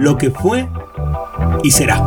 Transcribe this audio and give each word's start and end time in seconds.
lo 0.00 0.16
que 0.16 0.30
fue 0.30 0.66
y 1.62 1.70
será. 1.70 1.98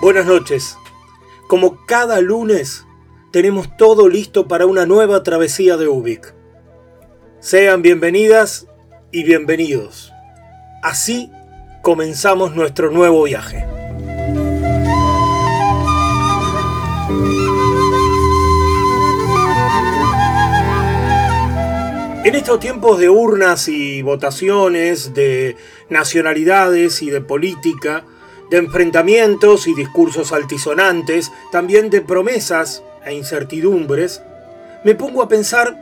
Buenas 0.00 0.26
noches. 0.26 0.81
Como 1.52 1.84
cada 1.84 2.22
lunes, 2.22 2.86
tenemos 3.30 3.76
todo 3.76 4.08
listo 4.08 4.48
para 4.48 4.64
una 4.64 4.86
nueva 4.86 5.22
travesía 5.22 5.76
de 5.76 5.86
Ubik. 5.86 6.34
Sean 7.40 7.82
bienvenidas 7.82 8.68
y 9.10 9.22
bienvenidos. 9.24 10.14
Así 10.82 11.30
comenzamos 11.82 12.54
nuestro 12.54 12.90
nuevo 12.90 13.24
viaje. 13.24 13.66
En 22.24 22.34
estos 22.34 22.60
tiempos 22.60 22.98
de 22.98 23.10
urnas 23.10 23.68
y 23.68 24.00
votaciones, 24.00 25.12
de 25.12 25.56
nacionalidades 25.90 27.02
y 27.02 27.10
de 27.10 27.20
política, 27.20 28.06
de 28.52 28.58
enfrentamientos 28.58 29.66
y 29.66 29.74
discursos 29.74 30.30
altisonantes, 30.30 31.32
también 31.50 31.88
de 31.88 32.02
promesas 32.02 32.82
e 33.02 33.14
incertidumbres, 33.14 34.22
me 34.84 34.94
pongo 34.94 35.22
a 35.22 35.28
pensar, 35.28 35.74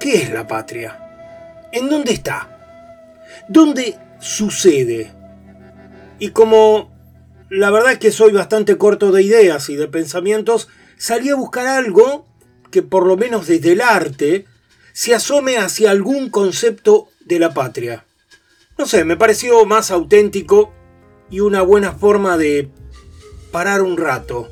¿qué 0.00 0.22
es 0.22 0.30
la 0.30 0.46
patria? 0.46 1.68
¿En 1.70 1.90
dónde 1.90 2.14
está? 2.14 2.48
¿Dónde 3.46 3.98
sucede? 4.20 5.12
Y 6.18 6.30
como 6.30 6.90
la 7.50 7.70
verdad 7.70 7.92
es 7.92 7.98
que 7.98 8.10
soy 8.10 8.32
bastante 8.32 8.78
corto 8.78 9.12
de 9.12 9.22
ideas 9.22 9.68
y 9.68 9.76
de 9.76 9.86
pensamientos, 9.86 10.68
salí 10.96 11.28
a 11.28 11.34
buscar 11.34 11.66
algo 11.66 12.26
que 12.70 12.82
por 12.82 13.06
lo 13.06 13.18
menos 13.18 13.48
desde 13.48 13.72
el 13.72 13.82
arte 13.82 14.46
se 14.94 15.14
asome 15.14 15.58
hacia 15.58 15.90
algún 15.90 16.30
concepto 16.30 17.10
de 17.20 17.38
la 17.38 17.52
patria. 17.52 18.06
No 18.78 18.86
sé, 18.86 19.04
me 19.04 19.18
pareció 19.18 19.66
más 19.66 19.90
auténtico 19.90 20.72
y 21.32 21.40
una 21.40 21.62
buena 21.62 21.92
forma 21.92 22.36
de 22.36 22.68
parar 23.50 23.82
un 23.82 23.96
rato, 23.96 24.48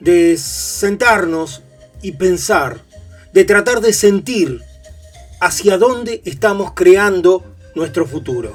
de 0.00 0.36
sentarnos 0.36 1.62
y 2.02 2.12
pensar, 2.12 2.82
de 3.32 3.44
tratar 3.44 3.80
de 3.80 3.92
sentir 3.92 4.60
hacia 5.40 5.78
dónde 5.78 6.20
estamos 6.24 6.72
creando 6.74 7.44
nuestro 7.76 8.06
futuro. 8.06 8.52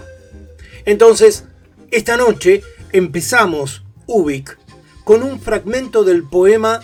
Entonces, 0.83 1.45
esta 1.91 2.17
noche 2.17 2.61
empezamos 2.91 3.83
Ubik 4.05 4.59
con 5.05 5.23
un 5.23 5.39
fragmento 5.39 6.03
del 6.03 6.23
poema 6.23 6.81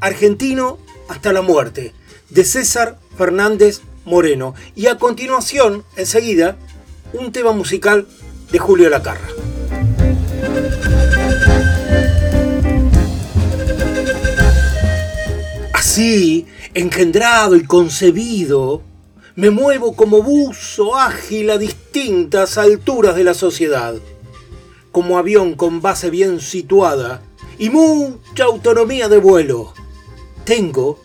Argentino 0.00 0.78
hasta 1.08 1.32
la 1.32 1.42
muerte 1.42 1.94
de 2.28 2.44
César 2.44 2.98
Fernández 3.16 3.82
Moreno 4.04 4.54
y 4.74 4.88
a 4.88 4.98
continuación, 4.98 5.84
enseguida, 5.96 6.56
un 7.12 7.30
tema 7.30 7.52
musical 7.52 8.08
de 8.50 8.58
Julio 8.58 8.90
Lacarra. 8.90 9.28
Así, 15.90 16.44
engendrado 16.74 17.56
y 17.56 17.64
concebido, 17.64 18.82
me 19.36 19.48
muevo 19.48 19.96
como 19.96 20.22
buzo 20.22 20.94
ágil 20.94 21.48
a 21.48 21.56
distintas 21.56 22.58
alturas 22.58 23.16
de 23.16 23.24
la 23.24 23.32
sociedad, 23.32 23.94
como 24.92 25.16
avión 25.16 25.54
con 25.54 25.80
base 25.80 26.10
bien 26.10 26.42
situada 26.42 27.22
y 27.58 27.70
mucha 27.70 28.44
autonomía 28.44 29.08
de 29.08 29.16
vuelo. 29.16 29.72
Tengo 30.44 31.00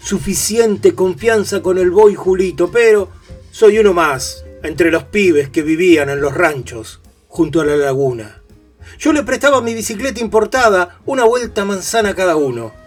suficiente 0.00 0.94
confianza 0.94 1.60
con 1.60 1.76
el 1.76 1.90
boy 1.90 2.14
Julito, 2.14 2.70
pero 2.70 3.08
soy 3.50 3.80
uno 3.80 3.92
más 3.92 4.44
entre 4.62 4.92
los 4.92 5.02
pibes 5.02 5.50
que 5.50 5.62
vivían 5.62 6.10
en 6.10 6.20
los 6.20 6.32
ranchos 6.32 7.00
junto 7.26 7.60
a 7.60 7.64
la 7.64 7.74
laguna. 7.74 8.40
Yo 9.00 9.12
le 9.12 9.24
prestaba 9.24 9.60
mi 9.60 9.74
bicicleta 9.74 10.20
importada 10.20 11.00
una 11.06 11.24
vuelta 11.24 11.64
manzana 11.64 12.14
cada 12.14 12.36
uno. 12.36 12.86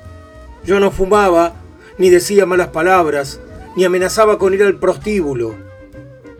Yo 0.65 0.79
no 0.79 0.91
fumaba, 0.91 1.53
ni 1.97 2.09
decía 2.09 2.45
malas 2.45 2.69
palabras, 2.69 3.39
ni 3.75 3.83
amenazaba 3.83 4.37
con 4.37 4.53
ir 4.53 4.63
al 4.63 4.77
prostíbulo. 4.77 5.55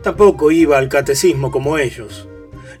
Tampoco 0.02 0.50
iba 0.50 0.78
al 0.78 0.88
catecismo 0.88 1.50
como 1.50 1.78
ellos. 1.78 2.28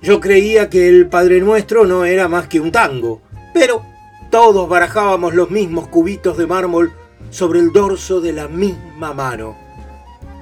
Yo 0.02 0.20
creía 0.20 0.68
que 0.68 0.88
el 0.88 1.08
Padre 1.08 1.40
Nuestro 1.40 1.86
no 1.86 2.04
era 2.04 2.28
más 2.28 2.48
que 2.48 2.60
un 2.60 2.72
tango, 2.72 3.22
pero 3.54 3.82
todos 4.30 4.68
barajábamos 4.68 5.34
los 5.34 5.50
mismos 5.50 5.88
cubitos 5.88 6.36
de 6.36 6.46
mármol 6.46 6.92
sobre 7.30 7.60
el 7.60 7.72
dorso 7.72 8.20
de 8.20 8.32
la 8.32 8.48
misma 8.48 9.12
mano. 9.12 9.56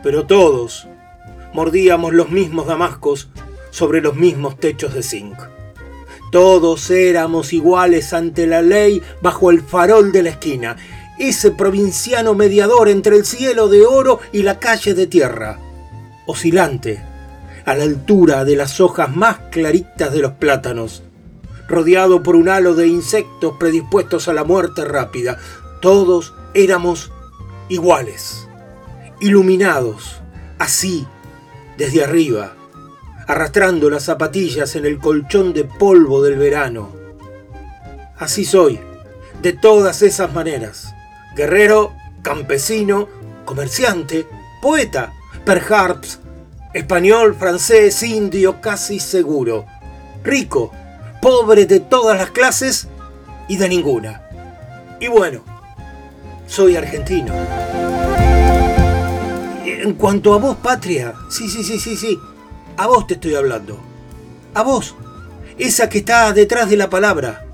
Pero 0.02 0.26
todos 0.26 0.88
mordíamos 1.52 2.14
los 2.14 2.30
mismos 2.30 2.66
damascos 2.66 3.30
sobre 3.70 4.00
los 4.00 4.16
mismos 4.16 4.58
techos 4.58 4.94
de 4.94 5.02
zinc. 5.02 5.38
Todos 6.30 6.90
éramos 6.90 7.52
iguales 7.52 8.12
ante 8.12 8.46
la 8.46 8.62
ley 8.62 9.02
bajo 9.20 9.50
el 9.50 9.62
farol 9.62 10.12
de 10.12 10.22
la 10.22 10.30
esquina, 10.30 10.76
ese 11.18 11.50
provinciano 11.50 12.34
mediador 12.34 12.88
entre 12.88 13.16
el 13.16 13.26
cielo 13.26 13.68
de 13.68 13.84
oro 13.84 14.20
y 14.32 14.42
la 14.42 14.60
calle 14.60 14.94
de 14.94 15.08
tierra, 15.08 15.58
oscilante, 16.26 17.02
a 17.64 17.74
la 17.74 17.84
altura 17.84 18.44
de 18.44 18.56
las 18.56 18.80
hojas 18.80 19.14
más 19.14 19.38
claritas 19.50 20.12
de 20.12 20.20
los 20.20 20.32
plátanos, 20.32 21.02
rodeado 21.68 22.22
por 22.22 22.36
un 22.36 22.48
halo 22.48 22.74
de 22.74 22.86
insectos 22.86 23.56
predispuestos 23.58 24.28
a 24.28 24.32
la 24.32 24.44
muerte 24.44 24.84
rápida. 24.84 25.36
Todos 25.82 26.32
éramos 26.54 27.10
iguales, 27.68 28.48
iluminados, 29.20 30.20
así, 30.58 31.06
desde 31.76 32.04
arriba, 32.04 32.54
arrastrando 33.30 33.88
las 33.88 34.02
zapatillas 34.02 34.74
en 34.74 34.84
el 34.84 34.98
colchón 34.98 35.52
de 35.52 35.62
polvo 35.62 36.20
del 36.20 36.36
verano. 36.36 36.90
Así 38.18 38.44
soy, 38.44 38.80
de 39.40 39.52
todas 39.52 40.02
esas 40.02 40.34
maneras. 40.34 40.92
Guerrero, 41.36 41.92
campesino, 42.22 43.08
comerciante, 43.44 44.26
poeta, 44.60 45.12
perhaps, 45.44 46.18
español, 46.74 47.36
francés, 47.36 48.02
indio, 48.02 48.60
casi 48.60 48.98
seguro. 48.98 49.64
Rico, 50.24 50.72
pobre 51.22 51.66
de 51.66 51.78
todas 51.78 52.18
las 52.18 52.32
clases 52.32 52.88
y 53.46 53.58
de 53.58 53.68
ninguna. 53.68 54.22
Y 54.98 55.06
bueno, 55.06 55.42
soy 56.48 56.74
argentino. 56.74 57.32
En 59.64 59.94
cuanto 59.94 60.34
a 60.34 60.38
vos, 60.38 60.56
patria, 60.56 61.14
sí, 61.30 61.48
sí, 61.48 61.62
sí, 61.62 61.78
sí, 61.78 61.96
sí, 61.96 62.18
a 62.80 62.86
vos 62.86 63.06
te 63.06 63.14
estoy 63.14 63.34
hablando. 63.34 63.78
A 64.54 64.62
vos. 64.62 64.94
Esa 65.58 65.90
que 65.90 65.98
está 65.98 66.32
detrás 66.32 66.70
de 66.70 66.78
la 66.78 66.88
palabra. 66.88 67.44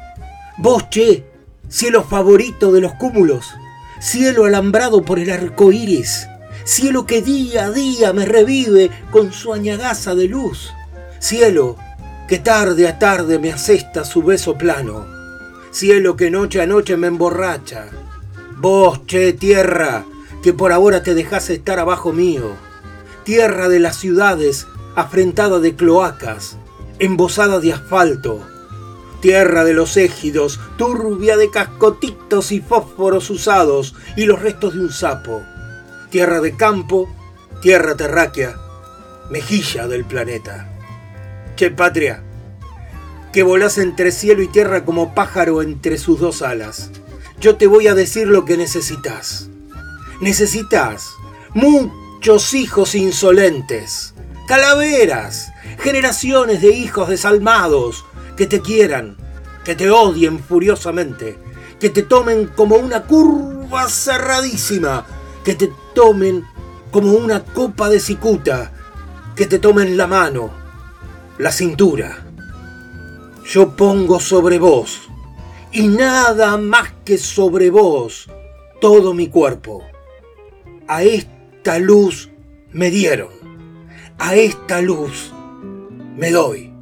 Vos, 0.56 0.88
che. 0.88 1.24
cielo 1.68 2.04
favorito 2.04 2.70
de 2.70 2.80
los 2.80 2.92
cúmulos, 2.92 3.52
cielo 4.00 4.44
alambrado 4.44 5.02
por 5.02 5.18
el 5.18 5.32
arco 5.32 5.72
iris, 5.72 6.28
cielo 6.64 7.06
que 7.06 7.22
día 7.22 7.64
a 7.64 7.70
día 7.72 8.12
me 8.12 8.24
revive 8.24 8.88
con 9.10 9.32
su 9.32 9.52
añagaza 9.52 10.14
de 10.14 10.28
luz, 10.28 10.72
cielo 11.18 11.76
que 12.28 12.38
tarde 12.38 12.86
a 12.86 13.00
tarde 13.00 13.40
me 13.40 13.52
asesta 13.52 14.04
su 14.04 14.22
beso 14.22 14.56
plano, 14.56 15.06
cielo 15.72 16.16
que 16.16 16.30
noche 16.30 16.62
a 16.62 16.66
noche 16.66 16.96
me 16.96 17.08
emborracha. 17.08 17.86
Vos, 18.58 19.04
che, 19.06 19.32
tierra, 19.32 20.04
que 20.40 20.52
por 20.52 20.70
ahora 20.70 21.02
te 21.02 21.14
dejás 21.14 21.50
estar 21.50 21.80
abajo 21.80 22.12
mío, 22.12 22.52
tierra 23.24 23.68
de 23.68 23.80
las 23.80 23.96
ciudades, 23.96 24.68
afrentada 24.96 25.60
de 25.60 25.76
cloacas, 25.76 26.56
embosada 26.98 27.60
de 27.60 27.74
asfalto, 27.74 28.40
tierra 29.20 29.64
de 29.64 29.74
los 29.74 29.96
égidos, 29.96 30.58
turbia 30.76 31.36
de 31.36 31.50
cascotitos 31.50 32.50
y 32.50 32.60
fósforos 32.60 33.30
usados 33.30 33.94
y 34.16 34.24
los 34.24 34.40
restos 34.40 34.74
de 34.74 34.80
un 34.80 34.92
sapo, 34.92 35.42
tierra 36.10 36.40
de 36.40 36.56
campo, 36.56 37.08
tierra 37.60 37.94
terráquea, 37.94 38.56
mejilla 39.30 39.86
del 39.86 40.04
planeta. 40.04 40.72
Che 41.56 41.70
patria, 41.70 42.22
que 43.32 43.42
volás 43.42 43.78
entre 43.78 44.12
cielo 44.12 44.42
y 44.42 44.48
tierra 44.48 44.84
como 44.84 45.14
pájaro 45.14 45.62
entre 45.62 45.98
sus 45.98 46.20
dos 46.20 46.42
alas. 46.42 46.90
Yo 47.38 47.56
te 47.56 47.66
voy 47.66 47.86
a 47.86 47.94
decir 47.94 48.28
lo 48.28 48.44
que 48.44 48.56
necesitas. 48.56 49.50
Necesitas 50.20 51.10
muchos 51.52 52.54
hijos 52.54 52.94
insolentes, 52.94 54.14
calaveras, 54.46 55.52
generaciones 55.78 56.62
de 56.62 56.70
hijos 56.70 57.08
desalmados 57.08 58.04
que 58.36 58.46
te 58.46 58.60
quieran, 58.60 59.16
que 59.64 59.74
te 59.74 59.90
odien 59.90 60.38
furiosamente, 60.38 61.38
que 61.80 61.90
te 61.90 62.02
tomen 62.02 62.46
como 62.46 62.76
una 62.76 63.02
curva 63.02 63.88
cerradísima, 63.88 65.04
que 65.44 65.54
te 65.54 65.70
tomen 65.94 66.44
como 66.90 67.12
una 67.12 67.44
copa 67.44 67.88
de 67.88 68.00
cicuta, 68.00 68.72
que 69.34 69.46
te 69.46 69.58
tomen 69.58 69.96
la 69.96 70.06
mano, 70.06 70.50
la 71.38 71.52
cintura. 71.52 72.24
Yo 73.44 73.76
pongo 73.76 74.20
sobre 74.20 74.58
vos, 74.58 75.08
y 75.72 75.88
nada 75.88 76.56
más 76.56 76.92
que 77.04 77.18
sobre 77.18 77.70
vos, 77.70 78.28
todo 78.80 79.12
mi 79.12 79.28
cuerpo. 79.28 79.82
A 80.88 81.02
esta 81.02 81.78
luz 81.78 82.30
me 82.72 82.90
dieron, 82.90 83.35
a 84.18 84.34
esta 84.34 84.80
luz 84.80 85.32
me 86.16 86.30
doy. 86.30 86.72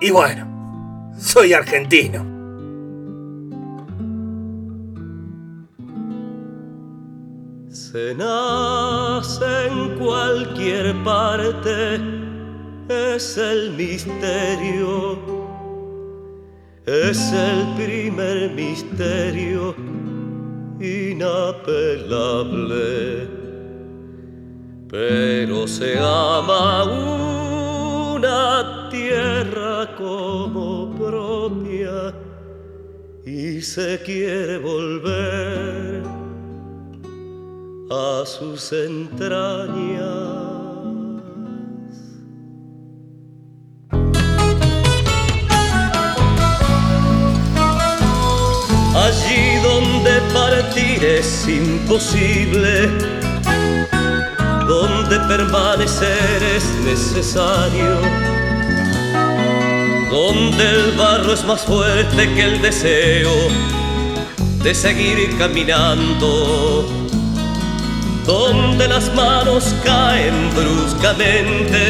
Y 0.00 0.10
bueno, 0.10 1.12
soy 1.18 1.52
argentino. 1.52 2.36
Se 7.70 8.14
nace 8.14 9.68
en 9.68 9.98
cualquier 9.98 10.94
parte, 11.02 12.00
es 12.88 13.38
el 13.38 13.72
misterio, 13.72 15.18
es 16.84 17.32
el 17.32 17.74
primer 17.76 18.50
misterio 18.52 19.74
inapelable, 20.80 22.16
pero 24.96 25.68
se 25.68 25.98
ama 25.98 26.84
una 26.84 28.88
tierra 28.90 29.94
como 29.94 30.94
propia 30.96 32.14
y 33.26 33.60
se 33.60 34.00
quiere 34.02 34.56
volver 34.56 36.02
a 37.90 38.24
sus 38.24 38.72
entrañas. 38.72 40.06
Allí 48.94 49.56
donde 49.62 50.20
partir 50.32 51.04
es 51.04 51.46
imposible, 51.46 53.15
permanecer 55.36 56.42
es 56.56 56.64
necesario, 56.82 58.00
donde 60.10 60.64
el 60.64 60.92
barro 60.96 61.34
es 61.34 61.44
más 61.44 61.60
fuerte 61.60 62.32
que 62.34 62.42
el 62.42 62.62
deseo 62.62 63.34
de 64.62 64.74
seguir 64.74 65.36
caminando, 65.36 66.88
donde 68.24 68.88
las 68.88 69.14
manos 69.14 69.74
caen 69.84 70.50
bruscamente 70.54 71.82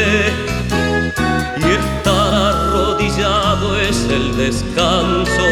y 1.57 1.67
estar 1.81 2.33
arrodillado 2.33 3.79
es 3.79 3.97
el 4.09 4.35
descanso. 4.35 5.47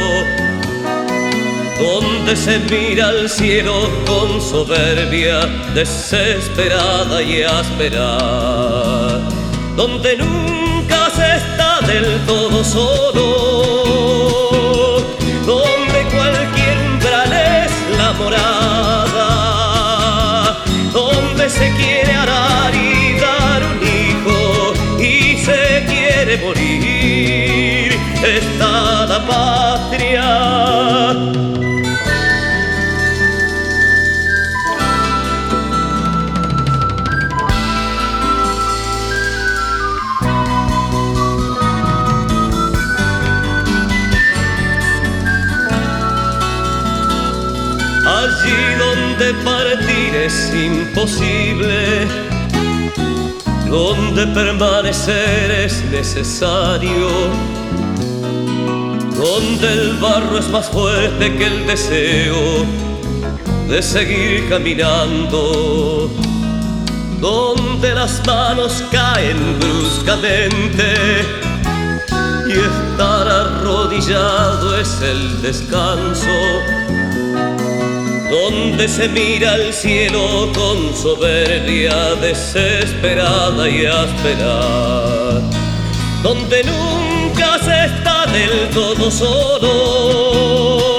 Donde 1.80 2.15
se 2.34 2.58
mira 2.60 3.10
al 3.10 3.30
cielo 3.30 3.90
con 4.06 4.42
soberbia 4.42 5.46
desesperada 5.76 7.22
y 7.22 7.44
áspera, 7.44 8.18
donde 9.76 10.18
nunca 10.18 11.10
se 11.16 11.36
está 11.36 11.82
del 11.86 12.20
todo 12.26 12.64
solo, 12.64 13.26
donde 15.46 16.04
cualquier 16.16 16.78
umbral 16.90 17.32
es 17.32 17.72
la 17.98 18.14
morada, 18.14 19.28
donde 20.92 21.50
se 21.50 21.72
quiere 21.76 21.95
imposible, 50.88 52.08
donde 53.70 54.28
permanecer 54.28 55.52
es 55.52 55.84
necesario, 55.86 57.08
donde 59.16 59.74
el 59.74 59.94
barro 59.98 60.38
es 60.38 60.48
más 60.50 60.68
fuerte 60.68 61.36
que 61.36 61.46
el 61.46 61.68
deseo 61.68 62.66
de 63.68 63.82
seguir 63.82 64.48
caminando, 64.50 66.10
donde 67.20 67.94
las 67.94 68.26
manos 68.26 68.84
caen 68.92 69.60
bruscamente 69.60 70.86
y 72.48 72.52
estar 72.52 73.28
arrodillado 73.28 74.78
es 74.78 75.02
el 75.02 75.42
descanso 75.42 76.85
donde 78.36 78.88
se 78.90 79.08
mira 79.08 79.54
al 79.54 79.74
cielo 79.74 80.52
con 80.54 80.94
soberbia 80.94 82.16
desesperada 82.16 83.70
y 83.70 83.86
áspera, 83.86 85.40
donde 86.22 86.64
nunca 86.64 87.58
se 87.60 87.86
está 87.86 88.26
del 88.26 88.70
todo 88.72 89.10
solo, 89.10 90.95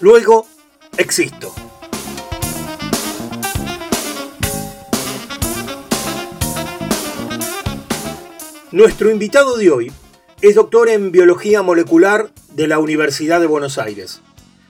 luego 0.00 0.46
existo. 0.96 1.52
Nuestro 8.72 9.10
invitado 9.10 9.58
de 9.58 9.70
hoy 9.70 9.92
es 10.40 10.54
doctor 10.54 10.88
en 10.88 11.12
biología 11.12 11.60
molecular 11.60 12.30
de 12.54 12.66
la 12.66 12.78
Universidad 12.78 13.40
de 13.40 13.46
Buenos 13.46 13.76
Aires, 13.76 14.22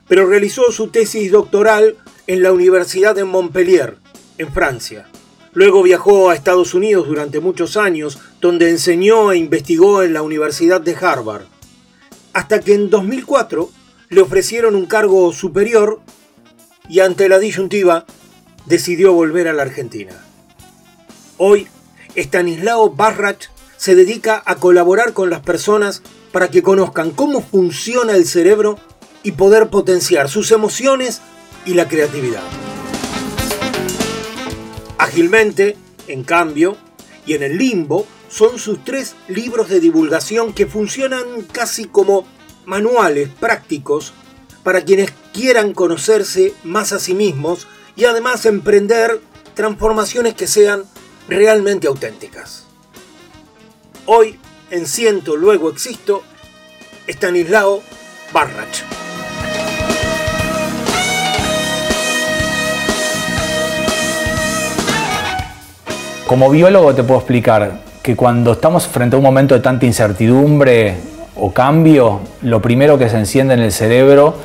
pero 0.09 0.27
realizó 0.27 0.69
su 0.73 0.89
tesis 0.89 1.31
doctoral 1.31 1.95
en 2.27 2.43
la 2.43 2.51
Universidad 2.51 3.15
de 3.15 3.23
Montpellier, 3.23 3.95
en 4.37 4.51
Francia. 4.51 5.07
Luego 5.53 5.81
viajó 5.81 6.29
a 6.29 6.35
Estados 6.35 6.73
Unidos 6.73 7.07
durante 7.07 7.39
muchos 7.39 7.77
años, 7.77 8.19
donde 8.41 8.69
enseñó 8.69 9.31
e 9.31 9.37
investigó 9.37 10.03
en 10.03 10.13
la 10.13 10.23
Universidad 10.23 10.81
de 10.81 10.95
Harvard, 10.95 11.43
hasta 12.33 12.59
que 12.59 12.73
en 12.73 12.89
2004 12.89 13.69
le 14.11 14.21
ofrecieron 14.21 14.75
un 14.75 14.87
cargo 14.87 15.31
superior 15.31 16.01
y 16.89 16.99
ante 16.99 17.29
la 17.29 17.39
disyuntiva 17.39 18.05
decidió 18.65 19.13
volver 19.13 19.47
a 19.47 19.53
la 19.53 19.61
Argentina. 19.61 20.11
Hoy, 21.37 21.67
Stanislao 22.15 22.89
Barrach 22.89 23.45
se 23.77 23.95
dedica 23.95 24.43
a 24.45 24.55
colaborar 24.55 25.13
con 25.13 25.29
las 25.29 25.39
personas 25.39 26.03
para 26.33 26.51
que 26.51 26.61
conozcan 26.61 27.11
cómo 27.11 27.41
funciona 27.41 28.13
el 28.13 28.25
cerebro 28.25 28.77
y 29.23 29.31
poder 29.31 29.69
potenciar 29.69 30.29
sus 30.29 30.51
emociones 30.51 31.21
y 31.65 31.73
la 31.73 31.87
creatividad. 31.87 32.43
Ágilmente, 34.97 35.77
en 36.07 36.25
cambio, 36.25 36.75
y 37.25 37.35
en 37.35 37.43
el 37.43 37.57
limbo, 37.57 38.05
son 38.27 38.59
sus 38.59 38.83
tres 38.83 39.15
libros 39.29 39.69
de 39.69 39.79
divulgación 39.79 40.51
que 40.51 40.65
funcionan 40.65 41.23
casi 41.53 41.85
como 41.85 42.25
manuales 42.65 43.29
prácticos 43.29 44.13
para 44.63 44.81
quienes 44.81 45.11
quieran 45.33 45.73
conocerse 45.73 46.53
más 46.63 46.91
a 46.93 46.99
sí 46.99 47.13
mismos 47.13 47.67
y 47.95 48.05
además 48.05 48.45
emprender 48.45 49.21
transformaciones 49.53 50.33
que 50.33 50.47
sean 50.47 50.83
realmente 51.27 51.87
auténticas. 51.87 52.65
Hoy, 54.05 54.39
en 54.69 54.87
Siento, 54.87 55.35
luego 55.35 55.69
existo, 55.69 56.23
Stanislao 57.07 57.81
Barrach. 58.31 58.83
Como 66.27 66.49
biólogo 66.49 66.95
te 66.95 67.03
puedo 67.03 67.19
explicar 67.19 67.81
que 68.01 68.15
cuando 68.15 68.53
estamos 68.53 68.87
frente 68.87 69.15
a 69.15 69.19
un 69.19 69.23
momento 69.23 69.53
de 69.53 69.59
tanta 69.59 69.85
incertidumbre 69.85 71.10
o 71.35 71.51
cambio, 71.51 72.21
lo 72.41 72.61
primero 72.61 72.97
que 72.97 73.09
se 73.09 73.17
enciende 73.17 73.53
en 73.53 73.61
el 73.61 73.71
cerebro 73.71 74.35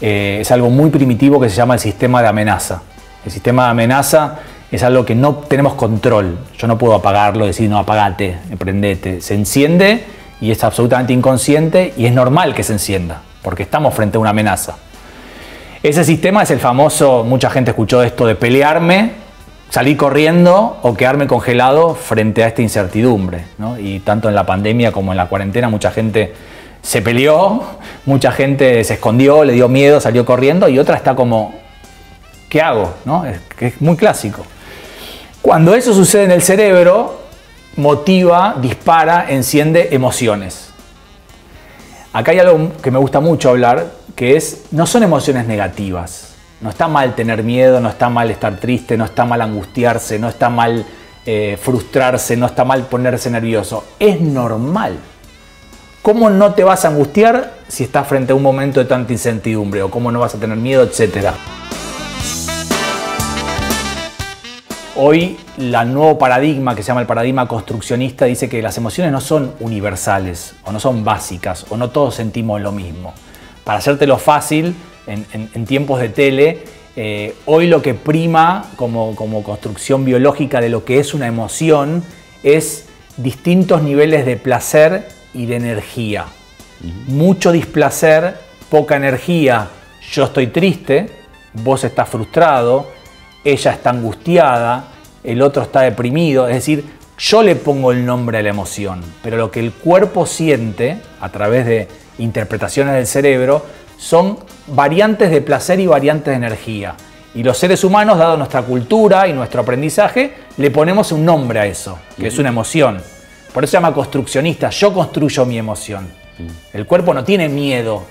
eh, 0.00 0.38
es 0.40 0.50
algo 0.50 0.70
muy 0.70 0.90
primitivo 0.90 1.40
que 1.40 1.48
se 1.48 1.56
llama 1.56 1.74
el 1.74 1.80
sistema 1.80 2.22
de 2.22 2.28
amenaza. 2.28 2.82
El 3.24 3.32
sistema 3.32 3.64
de 3.64 3.70
amenaza 3.70 4.38
es 4.70 4.82
algo 4.82 5.04
que 5.04 5.14
no 5.14 5.36
tenemos 5.36 5.74
control. 5.74 6.38
Yo 6.58 6.66
no 6.66 6.76
puedo 6.76 6.94
apagarlo, 6.94 7.46
decir 7.46 7.70
no 7.70 7.78
apagate, 7.78 8.38
prendete. 8.58 9.20
Se 9.20 9.34
enciende 9.34 10.04
y 10.40 10.50
es 10.50 10.62
absolutamente 10.64 11.12
inconsciente 11.12 11.94
y 11.96 12.06
es 12.06 12.12
normal 12.12 12.54
que 12.54 12.62
se 12.62 12.74
encienda, 12.74 13.22
porque 13.42 13.62
estamos 13.62 13.94
frente 13.94 14.16
a 14.18 14.20
una 14.20 14.30
amenaza. 14.30 14.76
Ese 15.82 16.04
sistema 16.04 16.42
es 16.42 16.50
el 16.50 16.60
famoso, 16.60 17.24
mucha 17.24 17.50
gente 17.50 17.70
escuchó 17.70 18.02
esto 18.02 18.26
de 18.26 18.34
pelearme 18.34 19.23
salir 19.70 19.96
corriendo 19.96 20.78
o 20.82 20.94
quedarme 20.94 21.26
congelado 21.26 21.94
frente 21.94 22.44
a 22.44 22.48
esta 22.48 22.62
incertidumbre. 22.62 23.44
Y 23.78 24.00
tanto 24.00 24.28
en 24.28 24.34
la 24.34 24.46
pandemia 24.46 24.92
como 24.92 25.12
en 25.12 25.16
la 25.16 25.26
cuarentena 25.26 25.68
mucha 25.68 25.90
gente 25.90 26.34
se 26.82 27.02
peleó, 27.02 27.62
mucha 28.06 28.32
gente 28.32 28.84
se 28.84 28.94
escondió, 28.94 29.44
le 29.44 29.52
dio 29.52 29.68
miedo, 29.68 30.00
salió 30.00 30.24
corriendo 30.24 30.68
y 30.68 30.78
otra 30.78 30.96
está 30.96 31.14
como, 31.14 31.54
¿qué 32.48 32.60
hago? 32.60 32.94
¿No? 33.04 33.24
Es, 33.24 33.38
es 33.60 33.80
muy 33.80 33.96
clásico. 33.96 34.44
Cuando 35.42 35.74
eso 35.74 35.92
sucede 35.92 36.24
en 36.24 36.30
el 36.30 36.42
cerebro, 36.42 37.20
motiva, 37.76 38.56
dispara, 38.60 39.26
enciende 39.28 39.88
emociones. 39.92 40.70
Acá 42.12 42.30
hay 42.30 42.38
algo 42.38 42.72
que 42.80 42.90
me 42.90 42.98
gusta 42.98 43.20
mucho 43.20 43.50
hablar, 43.50 43.90
que 44.14 44.36
es, 44.36 44.66
no 44.70 44.86
son 44.86 45.02
emociones 45.02 45.46
negativas, 45.46 46.23
no 46.64 46.70
está 46.70 46.88
mal 46.88 47.14
tener 47.14 47.42
miedo, 47.42 47.78
no 47.78 47.90
está 47.90 48.08
mal 48.08 48.30
estar 48.30 48.56
triste, 48.56 48.96
no 48.96 49.04
está 49.04 49.26
mal 49.26 49.42
angustiarse, 49.42 50.18
no 50.18 50.30
está 50.30 50.48
mal 50.48 50.86
eh, 51.26 51.58
frustrarse, 51.60 52.38
no 52.38 52.46
está 52.46 52.64
mal 52.64 52.84
ponerse 52.84 53.30
nervioso. 53.30 53.84
Es 53.98 54.18
normal. 54.18 54.96
¿Cómo 56.00 56.30
no 56.30 56.54
te 56.54 56.64
vas 56.64 56.86
a 56.86 56.88
angustiar 56.88 57.52
si 57.68 57.84
estás 57.84 58.08
frente 58.08 58.32
a 58.32 58.34
un 58.34 58.42
momento 58.42 58.80
de 58.80 58.86
tanta 58.86 59.12
incertidumbre? 59.12 59.82
¿O 59.82 59.90
cómo 59.90 60.10
no 60.10 60.20
vas 60.20 60.36
a 60.36 60.38
tener 60.38 60.56
miedo, 60.56 60.82
etcétera? 60.82 61.34
Hoy, 64.96 65.36
el 65.58 65.92
nuevo 65.92 66.16
paradigma 66.16 66.74
que 66.74 66.82
se 66.82 66.88
llama 66.88 67.02
el 67.02 67.06
paradigma 67.06 67.46
construccionista 67.46 68.24
dice 68.24 68.48
que 68.48 68.62
las 68.62 68.78
emociones 68.78 69.12
no 69.12 69.20
son 69.20 69.52
universales, 69.60 70.54
o 70.64 70.72
no 70.72 70.80
son 70.80 71.04
básicas, 71.04 71.66
o 71.68 71.76
no 71.76 71.90
todos 71.90 72.14
sentimos 72.14 72.62
lo 72.62 72.72
mismo. 72.72 73.12
Para 73.64 73.80
hacértelo 73.80 74.16
fácil, 74.16 74.74
en, 75.06 75.66
tiempos 75.66 76.00
de 76.00 76.08
tele, 76.08 76.64
eh, 76.96 77.34
hoy 77.46 77.66
lo 77.66 77.82
que 77.82 77.94
prima 77.94 78.70
como, 78.76 79.14
construcción 79.42 80.04
biológica 80.04 80.60
de 80.60 80.68
lo 80.68 80.84
que 80.84 80.98
es 80.98 81.14
una 81.14 81.26
emoción 81.26 82.04
es 82.42 82.86
distintos 83.16 83.82
niveles 83.82 84.26
de 84.26 84.36
placer 84.36 85.08
y 85.32 85.46
de 85.46 85.56
energía. 85.56 86.26
Mucho 87.06 87.52
displacer, 87.52 88.36
poca 88.70 88.96
energía. 88.96 89.68
Yo 90.12 90.24
estoy 90.24 90.48
triste, 90.48 91.08
vos 91.52 91.84
estás 91.84 92.08
frustrado, 92.08 92.90
ella 93.44 93.72
está 93.72 93.90
angustiada, 93.90 94.92
el 95.22 95.42
otro 95.42 95.62
está 95.62 95.80
deprimido. 95.82 96.46
Es 96.48 96.54
decir, 96.54 96.84
yo 97.18 97.42
le 97.42 97.56
pongo 97.56 97.92
el 97.92 98.04
nombre 98.04 98.38
a 98.38 98.42
la 98.42 98.50
emoción, 98.50 99.00
pero 99.22 99.36
lo 99.36 99.50
que 99.50 99.60
el 99.60 99.72
cuerpo 99.72 100.26
siente 100.26 100.98
a 101.20 101.30
través 101.30 101.64
de 101.66 101.88
interpretaciones 102.18 102.94
del 102.94 103.06
cerebro 103.06 103.64
son 104.04 104.36
variantes 104.66 105.30
de 105.30 105.40
placer 105.40 105.80
y 105.80 105.86
variantes 105.86 106.26
de 106.26 106.34
energía. 106.34 106.94
Y 107.34 107.42
los 107.42 107.56
seres 107.56 107.82
humanos, 107.84 108.18
dado 108.18 108.36
nuestra 108.36 108.60
cultura 108.60 109.26
y 109.26 109.32
nuestro 109.32 109.62
aprendizaje, 109.62 110.34
le 110.58 110.70
ponemos 110.70 111.10
un 111.10 111.24
nombre 111.24 111.58
a 111.58 111.66
eso, 111.66 111.98
que 112.18 112.26
es 112.26 112.38
una 112.38 112.50
emoción. 112.50 113.00
Por 113.54 113.64
eso 113.64 113.70
se 113.70 113.76
llama 113.78 113.94
construccionista. 113.94 114.68
Yo 114.68 114.92
construyo 114.92 115.46
mi 115.46 115.56
emoción. 115.56 116.06
El 116.74 116.84
cuerpo 116.84 117.14
no 117.14 117.24
tiene 117.24 117.48
miedo. 117.48 118.02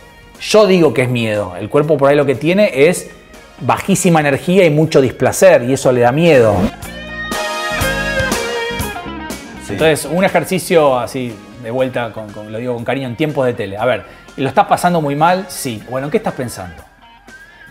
Yo 0.42 0.66
digo 0.66 0.96
que 0.96 1.04
es 1.04 1.10
miedo. 1.10 1.56
El 1.56 1.70
cuerpo 1.70 1.96
por 1.96 2.10
ahí 2.10 2.16
lo 2.16 2.26
que 2.26 2.36
tiene 2.36 2.72
es 2.88 3.12
bajísima 3.62 4.20
energía 4.20 4.66
y 4.66 4.72
mucho 4.72 5.00
displacer, 5.00 5.64
y 5.64 5.74
eso 5.74 5.92
le 5.92 6.02
da 6.02 6.12
miedo. 6.12 6.56
Entonces, 9.70 10.10
un 10.12 10.24
ejercicio 10.24 10.98
así, 10.98 11.36
de 11.62 11.70
vuelta, 11.70 12.12
con, 12.12 12.52
lo 12.52 12.58
digo 12.58 12.74
con 12.74 12.84
cariño, 12.84 13.08
en 13.08 13.16
tiempos 13.16 13.46
de 13.46 13.54
tele. 13.54 13.78
A 13.78 13.86
ver, 13.86 14.23
¿lo 14.38 14.50
estás 14.50 14.66
pasando 14.66 15.02
muy 15.02 15.16
mal? 15.16 15.46
Sí. 15.50 15.84
Bueno, 15.90 16.10
¿qué 16.10 16.18
estás 16.18 16.34
pensando? 16.34 16.84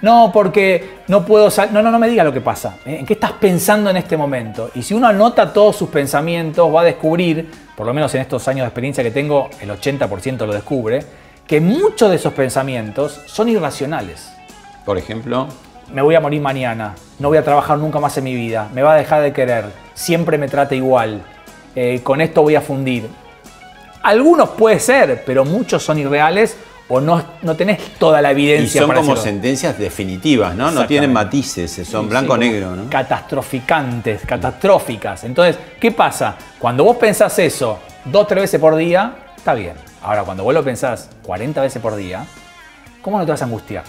No, 0.03 0.31
porque 0.33 0.99
no 1.09 1.25
puedo 1.25 1.51
salir. 1.51 1.73
No, 1.73 1.81
no, 1.83 1.91
no 1.91 1.99
me 1.99 2.09
diga 2.09 2.25
lo 2.25 2.33
que 2.33 2.41
pasa. 2.41 2.77
¿En 2.85 3.07
qué 3.07 3.15
estás 3.15 3.33
pensando 3.33 3.89
en 3.89 3.97
este 3.97 4.17
momento? 4.17 4.71
Y 4.75 4.83
si 4.83 4.95
uno 4.95 5.07
anota 5.07 5.53
todos 5.53 5.77
sus 5.77 5.89
pensamientos, 5.89 6.75
va 6.75 6.81
a 6.81 6.85
descubrir, 6.85 7.49
por 7.77 7.87
lo 7.87 7.95
menos 7.95 8.13
en 8.15 8.21
estos 8.21 8.47
años 8.49 8.65
de 8.65 8.69
experiencia 8.69 9.05
que 9.05 9.13
tengo, 9.13 9.49
el 9.61 9.71
80% 9.71 10.45
lo 10.45 10.53
descubre, 10.53 11.05
que 11.47 11.61
muchos 11.61 12.11
de 12.11 12.17
esos 12.17 12.33
pensamientos 12.33 13.21
son 13.27 13.49
irracionales. 13.49 14.33
Por 14.85 14.99
ejemplo, 14.99 15.47
me 15.93 16.03
voy 16.03 16.15
a 16.17 16.21
morir 16.21 16.41
mañana, 16.41 16.95
no 17.21 17.29
voy 17.29 17.39
a 17.39 17.45
trabajar 17.45 17.79
nunca 17.79 18.01
más 18.01 18.17
en 18.19 18.25
mi 18.25 18.35
vida, 18.35 18.69
me 18.73 18.83
va 18.83 18.95
a 18.95 18.97
dejar 18.97 19.23
de 19.23 19.33
querer, 19.33 19.67
siempre 19.95 20.39
me 20.39 20.49
trata 20.49 20.75
igual, 20.75 21.23
eh, 21.77 22.01
con 22.03 22.21
esto 22.21 22.43
voy 22.43 22.57
a 22.57 22.61
fundir. 22.61 23.09
Algunos 24.03 24.51
puede 24.51 24.81
ser, 24.81 25.23
pero 25.25 25.45
muchos 25.45 25.83
son 25.83 25.99
irreales 25.99 26.57
o 26.89 27.01
no, 27.01 27.23
no 27.43 27.57
tenés 27.57 27.95
toda 27.99 28.21
la 28.21 28.33
evidencia. 28.33 28.83
Y 28.83 28.85
son 28.85 28.95
como 28.95 29.17
sentencias 29.17 29.79
definitivas, 29.79 30.55
¿no? 30.55 30.71
No 30.71 30.87
tienen 30.87 31.13
matices, 31.13 31.81
son 31.89 32.09
blanco-negro, 32.09 32.77
¿no? 32.77 32.91
Catastroficantes, 32.91 34.23
catastróficas. 34.27 35.25
Entonces, 35.25 35.59
¿qué 35.81 35.93
pasa? 35.93 36.37
Cuando 36.59 36.85
vos 36.85 36.97
pensás 36.97 37.39
eso 37.39 37.79
dos, 38.05 38.27
tres 38.27 38.43
veces 38.43 38.61
por 38.61 38.77
día, 38.77 39.15
está 39.37 39.55
bien. 39.55 39.75
Ahora, 40.03 40.25
cuando 40.25 40.45
vos 40.45 40.53
lo 40.53 40.65
pensás 40.65 41.09
40 41.23 41.63
veces 41.63 41.81
por 41.81 41.95
día, 41.95 42.27
¿cómo 43.01 43.19
no 43.19 43.25
te 43.25 43.31
vas 43.31 43.43
a 43.43 43.45
angustiar? 43.45 43.85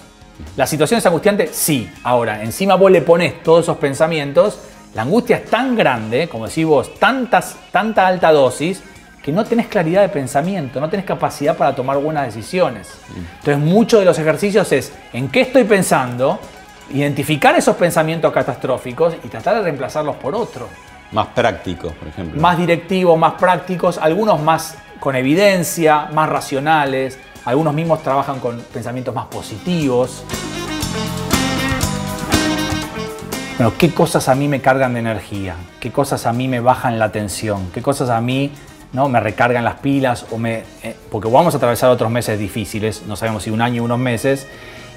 ¿La 0.56 0.68
situación 0.68 1.00
es 1.00 1.06
angustiante? 1.06 1.50
Sí. 1.52 1.90
Ahora, 2.04 2.44
encima 2.44 2.76
vos 2.76 2.92
le 2.92 3.02
pones 3.02 3.42
todos 3.44 3.64
esos 3.66 3.78
pensamientos, 3.78 4.60
la 4.94 5.02
angustia 5.02 5.38
es 5.38 5.46
tan 5.46 5.76
grande, 5.76 6.30
como 6.30 6.48
decís 6.48 6.66
vos, 6.66 6.96
tantas, 7.00 7.56
tanta 7.72 8.06
alta 8.06 8.32
dosis, 8.32 8.84
que 9.24 9.32
no 9.32 9.46
tenés 9.46 9.68
claridad 9.68 10.02
de 10.02 10.10
pensamiento, 10.10 10.82
no 10.82 10.90
tenés 10.90 11.06
capacidad 11.06 11.56
para 11.56 11.74
tomar 11.74 11.98
buenas 11.98 12.26
decisiones. 12.26 13.00
Entonces, 13.40 13.58
muchos 13.58 14.02
de 14.02 14.06
los 14.06 14.20
ejercicios 14.20 14.70
es 14.74 14.92
en 15.14 15.30
qué 15.30 15.42
estoy 15.42 15.64
pensando, 15.64 16.40
identificar 16.90 17.56
esos 17.56 17.78
pensamientos 17.78 18.34
catastróficos 18.34 19.16
y 19.24 19.30
tratar 19.30 19.56
de 19.56 19.62
reemplazarlos 19.62 20.18
por 20.18 20.36
otro. 20.36 20.68
Más 21.14 21.28
prácticos, 21.28 21.94
por 21.94 22.10
ejemplo. 22.10 22.42
Más 22.42 22.58
directivos, 22.58 23.18
más 23.18 23.36
prácticos, 23.36 23.98
algunos 23.98 24.42
más 24.42 24.76
con 25.00 25.16
evidencia, 25.16 26.10
más 26.14 26.28
racionales, 26.28 27.18
algunos 27.46 27.74
mismos 27.74 28.04
trabajan 28.04 28.42
con 28.42 28.60
pensamientos 28.74 29.16
más 29.16 29.28
positivos. 29.28 30.26
Bueno, 33.58 33.74
¿qué 33.78 33.94
cosas 33.94 34.28
a 34.28 34.36
mí 34.36 34.50
me 34.50 34.60
cargan 34.60 34.96
de 34.96 35.00
energía? 35.00 35.56
¿Qué 35.80 35.92
cosas 35.92 36.26
a 36.26 36.34
mí 36.34 36.50
me 36.50 36.60
bajan 36.60 37.00
la 37.00 37.14
tensión? 37.14 37.70
¿Qué 37.72 37.82
cosas 37.82 38.10
a 38.10 38.20
mí 38.20 38.52
¿no? 38.94 39.10
me 39.10 39.20
recargan 39.20 39.64
las 39.64 39.76
pilas, 39.76 40.26
o 40.32 40.38
me, 40.38 40.64
eh, 40.84 40.96
porque 41.12 41.28
vamos 41.28 41.54
a 41.54 41.58
atravesar 41.58 41.90
otros 41.90 42.10
meses 42.10 42.40
difíciles, 42.40 43.04
no 43.08 43.16
sabemos 43.16 43.44
si 43.44 43.50
un 43.50 43.62
año 43.62 43.82
o 43.82 43.86
unos 43.86 44.00
meses, 44.00 44.48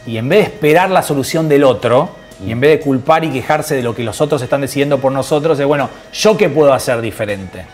y 0.07 0.19
en 0.19 0.29
vez 0.29 0.39
de 0.39 0.45
esperar 0.45 0.91
la 0.91 1.03
solución 1.03 1.49
del 1.49 1.65
otro, 1.65 2.11
y 2.45 2.53
en 2.53 2.61
vez 2.61 2.79
de 2.79 2.81
culpar 2.85 3.25
y 3.25 3.31
quejarse 3.31 3.75
de 3.75 3.83
lo 3.83 3.95
que 3.95 4.05
los 4.05 4.21
otros 4.21 4.43
están 4.43 4.61
decidiendo 4.61 4.99
por 4.99 5.11
nosotros, 5.11 5.59
es 5.59 5.67
bueno, 5.67 5.89
¿yo 6.13 6.37
qué 6.37 6.49
puedo 6.49 6.73
hacer 6.73 7.01
diferente? 7.01 7.65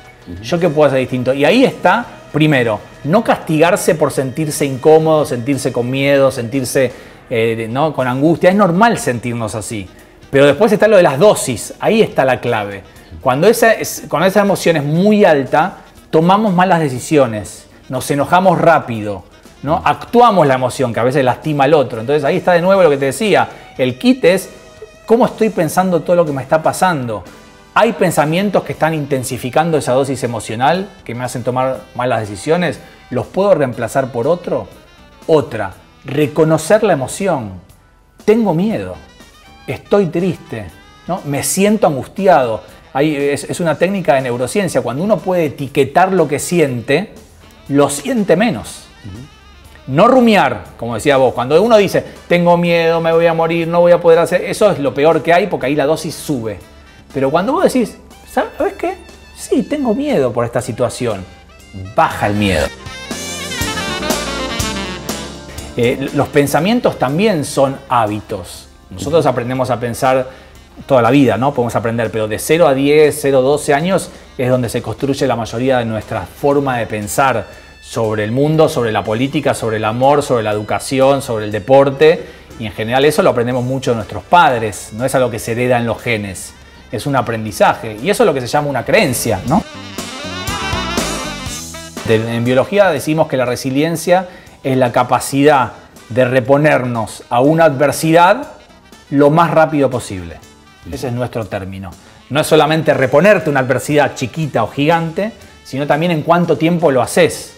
¿Yo 0.41 0.61
qué 0.61 0.69
puedo 0.69 0.87
hacer 0.87 1.01
distinto? 1.01 1.35
Y 1.35 1.45
ahí 1.45 1.65
está, 1.65 2.07
primero, 2.33 2.79
no 3.05 3.25
castigarse 3.25 3.97
por 3.97 4.13
sentirse 4.13 4.65
incómodo, 4.65 5.27
sentirse 5.27 5.73
con 5.73 5.91
miedo, 5.91 6.31
sentirse 6.31 6.93
eh, 7.29 7.67
¿no? 7.69 7.93
con 7.93 8.07
angustia. 8.07 8.51
Es 8.51 8.57
normal 8.57 8.99
sentirnos 8.99 9.57
así. 9.57 9.89
Pero 10.31 10.47
después 10.47 10.71
está 10.71 10.87
lo 10.87 10.97
de 10.97 11.03
las 11.03 11.19
dosis, 11.19 11.75
ahí 11.81 12.01
está 12.01 12.25
la 12.25 12.41
clave. 12.41 12.83
Cuando 13.21 13.49
esa, 13.49 13.75
cuando 14.09 14.29
esa 14.29 14.41
emoción 14.41 14.77
es 14.77 14.85
muy 14.85 15.25
alta, 15.25 15.79
tomamos 16.13 16.53
malas 16.53 16.79
decisiones, 16.79 17.67
nos 17.89 18.09
enojamos 18.11 18.61
rápido, 18.61 19.25
¿no? 19.63 19.81
actuamos 19.83 20.47
la 20.47 20.55
emoción 20.55 20.93
que 20.93 21.01
a 21.01 21.05
veces 21.05 21.25
lastima 21.25 21.65
al 21.65 21.73
otro. 21.73 22.01
Entonces 22.01 22.23
ahí 22.23 22.37
está 22.37 22.53
de 22.53 22.61
nuevo 22.61 22.83
lo 22.83 22.91
que 22.91 22.99
te 22.99 23.07
decía, 23.07 23.49
el 23.79 23.99
kit 23.99 24.23
es 24.27 24.51
cómo 25.07 25.25
estoy 25.25 25.49
pensando 25.49 26.03
todo 26.03 26.15
lo 26.15 26.27
que 26.27 26.33
me 26.33 26.43
está 26.43 26.63
pasando. 26.63 27.25
Hay 27.73 27.95
pensamientos 27.95 28.63
que 28.63 28.73
están 28.73 28.93
intensificando 28.93 29.79
esa 29.79 29.93
dosis 29.93 30.23
emocional, 30.23 30.91
que 31.03 31.15
me 31.15 31.25
hacen 31.25 31.43
tomar 31.43 31.81
malas 31.95 32.21
decisiones, 32.21 32.79
¿los 33.09 33.27
puedo 33.27 33.55
reemplazar 33.55 34.13
por 34.13 34.29
otro? 34.29 34.69
Otra, 35.27 35.73
reconocer 36.05 36.83
la 36.83 36.93
emoción. 36.93 37.53
Tengo 38.27 38.53
miedo, 38.53 38.97
estoy 39.67 40.09
triste, 40.09 40.67
¿no? 41.09 41.23
me 41.25 41.43
siento 41.43 41.87
angustiado 41.87 42.61
es, 42.95 43.61
una 43.61 43.77
técnica 43.77 44.15
de 44.15 44.23
neurociencia. 44.23 44.83
Cuando 44.83 45.03
uno 45.03 45.19
puede 45.19 45.47
etiquetar 45.47 46.13
lo 46.13 46.29
que 46.29 46.39
siente, 46.39 47.11
lo 47.69 47.89
siente 47.89 48.37
menos. 48.37 48.85
No 49.87 50.07
rumiar, 50.07 50.65
como 50.77 50.95
decía 50.95 51.17
vos. 51.17 51.35
Cuando 51.35 51.61
uno 51.61 51.77
dice, 51.77 52.05
tengo 52.29 52.57
miedo, 52.57 53.01
me 53.01 53.13
voy 53.13 53.27
a 53.27 53.35
morir, 53.35 53.67
no 53.67 53.81
voy 53.81 53.93
a 53.93 54.01
poder 54.01 54.21
hacer, 54.21 54.43
eso 54.43 54.71
es 54.71 54.79
lo 54.79 54.95
peor 54.95 55.23
que 55.23 55.33
hay 55.33 55.47
porque 55.49 55.67
ahí 55.67 55.75
la 55.75 55.87
dosis 55.87 56.15
sube. 56.15 56.59
Pero 57.13 57.31
cuando 57.31 57.53
vos 57.53 57.65
decís, 57.65 57.97
¿sabes 58.31 58.75
qué? 58.75 58.97
Sí, 59.37 59.65
tengo 59.65 59.95
miedo 59.95 60.33
por 60.33 60.45
esta 60.45 60.61
situación, 60.61 61.25
baja 61.97 62.29
el 62.29 62.35
miedo. 62.35 62.67
Eh, 65.77 66.11
los 66.15 66.29
pensamientos 66.29 66.99
también 66.99 67.45
son 67.45 67.77
hábitos. 67.89 68.69
Nosotros 68.91 69.25
aprendemos 69.25 69.71
a 69.71 69.81
pensar 69.81 70.29
toda 70.87 71.03
la 71.03 71.11
vida, 71.11 71.37
¿no? 71.37 71.53
Podemos 71.53 71.75
aprender, 71.77 72.11
pero 72.11 72.29
de 72.29 72.39
0 72.39 72.67
a 72.67 72.75
10, 72.75 73.19
0 73.21 73.39
a 73.39 73.41
12 73.41 73.75
años 73.75 74.11
es 74.39 74.49
donde 74.49 74.69
se 74.69 74.83
construye 74.83 75.27
la 75.27 75.37
mayoría 75.37 75.79
de 75.79 75.85
nuestra 75.85 76.23
forma 76.23 76.79
de 76.79 76.87
pensar 76.87 77.47
sobre 77.81 78.25
el 78.25 78.33
mundo, 78.33 78.69
sobre 78.69 78.93
la 78.93 79.05
política, 79.05 79.55
sobre 79.55 79.77
el 79.77 79.85
amor, 79.85 80.23
sobre 80.23 80.43
la 80.43 80.53
educación, 80.53 81.21
sobre 81.21 81.45
el 81.45 81.53
deporte. 81.53 82.27
Y 82.59 82.67
en 82.67 82.73
general 82.73 83.05
eso 83.05 83.23
lo 83.23 83.31
aprendemos 83.31 83.65
mucho 83.65 83.91
de 83.91 83.97
nuestros 83.97 84.23
padres, 84.25 84.91
no 84.93 85.05
es 85.05 85.15
algo 85.15 85.31
que 85.31 85.39
se 85.39 85.53
hereda 85.53 85.79
en 85.79 85.87
los 85.87 86.01
genes, 86.01 86.55
es 86.91 87.07
un 87.07 87.17
aprendizaje. 87.17 87.99
Y 88.03 88.11
eso 88.11 88.23
es 88.23 88.27
lo 88.27 88.35
que 88.35 88.41
se 88.41 88.47
llama 88.47 88.69
una 88.69 88.85
creencia, 88.85 89.41
¿no? 89.47 89.63
En 92.09 92.45
biología 92.45 92.91
decimos 92.91 93.29
que 93.29 93.37
la 93.37 93.45
resiliencia 93.45 94.29
es 94.63 94.77
la 94.77 94.93
capacidad 94.93 95.73
de 96.09 96.25
reponernos 96.25 97.23
a 97.31 97.41
una 97.41 97.65
adversidad 97.65 98.53
lo 99.11 99.31
más 99.31 99.51
rápido 99.51 99.89
posible. 99.89 100.52
Ese 100.91 101.09
es 101.09 101.13
nuestro 101.13 101.45
término. 101.47 101.91
No 102.31 102.41
es 102.41 102.47
solamente 102.47 102.95
reponerte 102.95 103.51
una 103.51 103.61
adversidad 103.61 104.15
chiquita 104.15 104.65
o 104.65 104.69
gigante, 104.69 105.33
sino 105.65 105.87
también 105.87 106.13
en 106.13 106.23
cuánto 106.23 106.57
tiempo 106.57 106.91
lo 106.91 107.03
haces. 107.03 107.55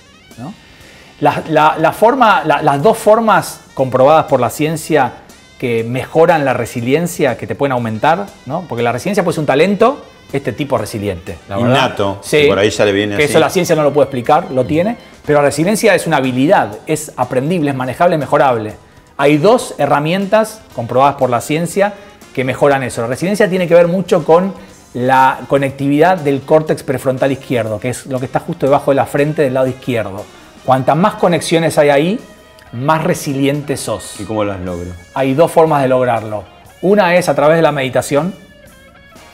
La, 1.20 1.92
forma, 1.92 2.44
las 2.44 2.82
dos 2.82 2.98
formas 2.98 3.60
comprobadas 3.72 4.26
por 4.26 4.40
la 4.40 4.50
ciencia 4.50 5.12
que 5.58 5.84
mejoran 5.84 6.44
la 6.44 6.52
resiliencia, 6.52 7.38
que 7.38 7.46
te 7.46 7.54
pueden 7.54 7.72
aumentar, 7.72 8.26
¿no? 8.46 8.66
porque 8.68 8.82
la 8.82 8.92
resiliencia 8.92 9.24
puede 9.24 9.34
ser 9.34 9.40
un 9.40 9.46
talento, 9.46 10.04
este 10.32 10.52
tipo 10.52 10.76
resiliente. 10.76 11.38
La 11.48 11.58
Innato, 11.60 12.18
sí, 12.22 12.46
por 12.48 12.58
ahí 12.58 12.68
ya 12.68 12.84
le 12.84 12.92
viene 12.92 13.16
que 13.16 13.24
Eso 13.24 13.38
la 13.38 13.48
ciencia 13.48 13.76
no 13.76 13.82
lo 13.82 13.92
puede 13.92 14.06
explicar, 14.06 14.50
lo 14.50 14.66
tiene, 14.66 14.96
pero 15.24 15.38
la 15.38 15.46
resiliencia 15.46 15.94
es 15.94 16.06
una 16.06 16.16
habilidad, 16.16 16.78
es 16.86 17.12
aprendible, 17.16 17.70
es 17.70 17.76
manejable, 17.76 18.18
mejorable. 18.18 18.74
Hay 19.16 19.38
dos 19.38 19.74
herramientas 19.78 20.60
comprobadas 20.74 21.14
por 21.14 21.30
la 21.30 21.40
ciencia 21.40 21.94
que 22.34 22.44
mejoran 22.44 22.82
eso. 22.82 23.00
La 23.00 23.06
resiliencia 23.06 23.48
tiene 23.48 23.66
que 23.66 23.74
ver 23.74 23.88
mucho 23.88 24.24
con 24.24 24.52
la 24.92 25.40
conectividad 25.48 26.18
del 26.18 26.42
córtex 26.42 26.82
prefrontal 26.82 27.32
izquierdo, 27.32 27.80
que 27.80 27.90
es 27.90 28.06
lo 28.06 28.18
que 28.18 28.26
está 28.26 28.40
justo 28.40 28.66
debajo 28.66 28.90
de 28.90 28.96
la 28.96 29.06
frente 29.06 29.42
del 29.42 29.54
lado 29.54 29.68
izquierdo. 29.68 30.24
Cuantas 30.64 30.96
más 30.96 31.14
conexiones 31.14 31.78
hay 31.78 31.90
ahí, 31.90 32.20
más 32.72 33.04
resiliente 33.04 33.76
sos. 33.76 34.20
¿Y 34.20 34.24
cómo 34.24 34.44
las 34.44 34.60
logro? 34.60 34.90
Hay 35.14 35.34
dos 35.34 35.50
formas 35.50 35.82
de 35.82 35.88
lograrlo. 35.88 36.44
Una 36.82 37.14
es 37.16 37.28
a 37.28 37.34
través 37.34 37.56
de 37.56 37.62
la 37.62 37.72
meditación. 37.72 38.34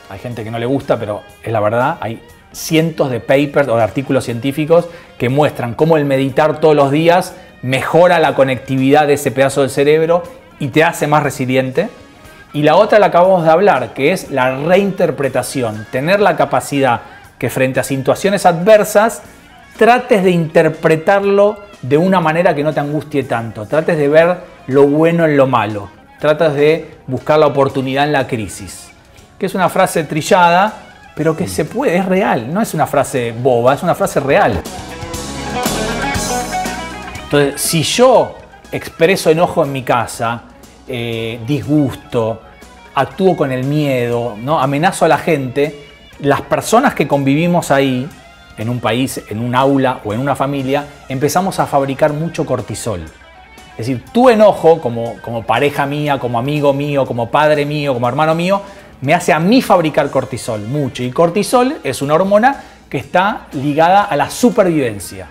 Hay 0.09 0.19
gente 0.19 0.43
que 0.43 0.51
no 0.51 0.59
le 0.59 0.65
gusta, 0.65 0.97
pero 0.97 1.21
es 1.43 1.51
la 1.51 1.59
verdad. 1.59 1.97
Hay 2.01 2.21
cientos 2.51 3.09
de 3.09 3.19
papers 3.19 3.67
o 3.67 3.77
de 3.77 3.83
artículos 3.83 4.25
científicos 4.25 4.87
que 5.17 5.29
muestran 5.29 5.73
cómo 5.73 5.97
el 5.97 6.05
meditar 6.05 6.59
todos 6.59 6.75
los 6.75 6.91
días 6.91 7.33
mejora 7.61 8.19
la 8.19 8.35
conectividad 8.35 9.07
de 9.07 9.13
ese 9.13 9.31
pedazo 9.31 9.61
del 9.61 9.69
cerebro 9.69 10.23
y 10.59 10.69
te 10.69 10.83
hace 10.83 11.07
más 11.07 11.23
resiliente. 11.23 11.89
Y 12.53 12.63
la 12.63 12.75
otra 12.75 12.99
la 12.99 13.07
acabamos 13.07 13.45
de 13.45 13.51
hablar, 13.51 13.93
que 13.93 14.11
es 14.11 14.29
la 14.29 14.55
reinterpretación, 14.57 15.87
tener 15.89 16.19
la 16.19 16.35
capacidad 16.35 17.01
que 17.37 17.49
frente 17.49 17.79
a 17.79 17.83
situaciones 17.83 18.45
adversas 18.45 19.21
trates 19.77 20.23
de 20.23 20.31
interpretarlo 20.31 21.59
de 21.81 21.97
una 21.97 22.19
manera 22.19 22.53
que 22.53 22.63
no 22.63 22.73
te 22.73 22.81
angustie 22.81 23.23
tanto, 23.23 23.65
trates 23.65 23.97
de 23.97 24.07
ver 24.09 24.37
lo 24.67 24.85
bueno 24.85 25.25
en 25.25 25.37
lo 25.37 25.47
malo, 25.47 25.89
tratas 26.19 26.53
de 26.53 26.97
buscar 27.07 27.39
la 27.39 27.47
oportunidad 27.47 28.03
en 28.03 28.11
la 28.11 28.27
crisis, 28.27 28.91
que 29.39 29.45
es 29.45 29.55
una 29.55 29.69
frase 29.69 30.03
trillada, 30.03 30.73
pero 31.15 31.35
que 31.35 31.47
se 31.47 31.63
puede, 31.65 31.97
es 31.97 32.05
real, 32.05 32.53
no 32.53 32.61
es 32.61 32.73
una 32.73 32.85
frase 32.85 33.31
boba, 33.31 33.73
es 33.73 33.81
una 33.81 33.95
frase 33.95 34.19
real. 34.19 34.61
Entonces, 37.23 37.61
si 37.61 37.81
yo 37.81 38.35
expreso 38.71 39.29
enojo 39.29 39.63
en 39.63 39.71
mi 39.71 39.83
casa, 39.83 40.43
eh, 40.91 41.39
disgusto, 41.47 42.41
actúo 42.93 43.37
con 43.37 43.51
el 43.51 43.63
miedo, 43.63 44.35
¿no? 44.37 44.59
amenazo 44.59 45.05
a 45.05 45.07
la 45.07 45.17
gente, 45.17 45.85
las 46.19 46.41
personas 46.41 46.93
que 46.93 47.07
convivimos 47.07 47.71
ahí, 47.71 48.07
en 48.57 48.69
un 48.69 48.79
país, 48.79 49.21
en 49.29 49.39
un 49.39 49.55
aula 49.55 50.01
o 50.03 50.13
en 50.13 50.19
una 50.19 50.35
familia, 50.35 50.85
empezamos 51.07 51.59
a 51.59 51.65
fabricar 51.65 52.13
mucho 52.13 52.45
cortisol. 52.45 53.01
Es 53.71 53.87
decir, 53.87 54.03
tu 54.11 54.29
enojo 54.29 54.81
como, 54.81 55.15
como 55.21 55.43
pareja 55.43 55.85
mía, 55.85 56.19
como 56.19 56.37
amigo 56.37 56.73
mío, 56.73 57.05
como 57.05 57.31
padre 57.31 57.65
mío, 57.65 57.93
como 57.93 58.07
hermano 58.07 58.35
mío, 58.35 58.61
me 58.99 59.13
hace 59.13 59.33
a 59.33 59.39
mí 59.39 59.61
fabricar 59.61 60.11
cortisol 60.11 60.61
mucho. 60.61 61.03
Y 61.03 61.11
cortisol 61.11 61.77
es 61.83 62.01
una 62.01 62.13
hormona 62.13 62.63
que 62.89 62.97
está 62.97 63.47
ligada 63.53 64.03
a 64.03 64.15
la 64.15 64.29
supervivencia. 64.29 65.27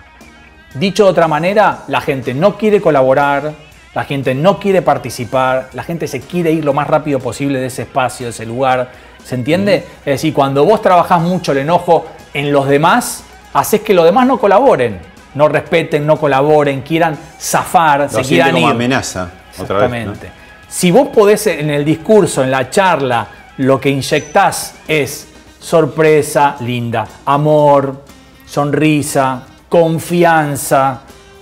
Dicho 0.73 1.03
de 1.05 1.11
otra 1.11 1.27
manera, 1.27 1.83
la 1.87 2.01
gente 2.01 2.33
no 2.33 2.57
quiere 2.57 2.81
colaborar, 2.81 3.53
la 3.93 4.05
gente 4.05 4.33
no 4.33 4.59
quiere 4.59 4.81
participar, 4.81 5.69
la 5.73 5.83
gente 5.83 6.07
se 6.07 6.21
quiere 6.21 6.51
ir 6.51 6.63
lo 6.63 6.73
más 6.73 6.87
rápido 6.87 7.19
posible 7.19 7.59
de 7.59 7.67
ese 7.67 7.83
espacio, 7.83 8.27
de 8.27 8.29
ese 8.29 8.45
lugar. 8.45 8.91
¿Se 9.23 9.35
entiende? 9.35 9.85
Es 9.99 10.05
decir, 10.05 10.33
cuando 10.33 10.65
vos 10.65 10.81
trabajás 10.81 11.21
mucho 11.21 11.51
el 11.51 11.59
enojo 11.59 12.05
en 12.33 12.51
los 12.51 12.67
demás, 12.67 13.23
haces 13.53 13.81
que 13.81 13.93
los 13.93 14.05
demás 14.05 14.25
no 14.25 14.39
colaboren, 14.39 14.99
no 15.35 15.47
respeten, 15.47 16.05
no 16.05 16.17
colaboren, 16.17 16.81
quieran 16.81 17.17
zafar, 17.39 18.09
se 18.09 18.21
quieran 18.21 18.53
como 18.53 18.69
amenaza. 18.69 19.29
Exactamente. 19.51 20.31
Si 20.69 20.89
vos 20.89 21.09
podés 21.09 21.47
en 21.47 21.69
el 21.69 21.83
discurso, 21.83 22.43
en 22.43 22.49
la 22.49 22.69
charla, 22.69 23.27
lo 23.57 23.79
que 23.79 23.89
inyectás 23.89 24.75
es 24.87 25.27
sorpresa 25.59 26.55
linda, 26.61 27.05
amor, 27.25 28.03
sonrisa, 28.45 29.43
confianza, 29.67 31.01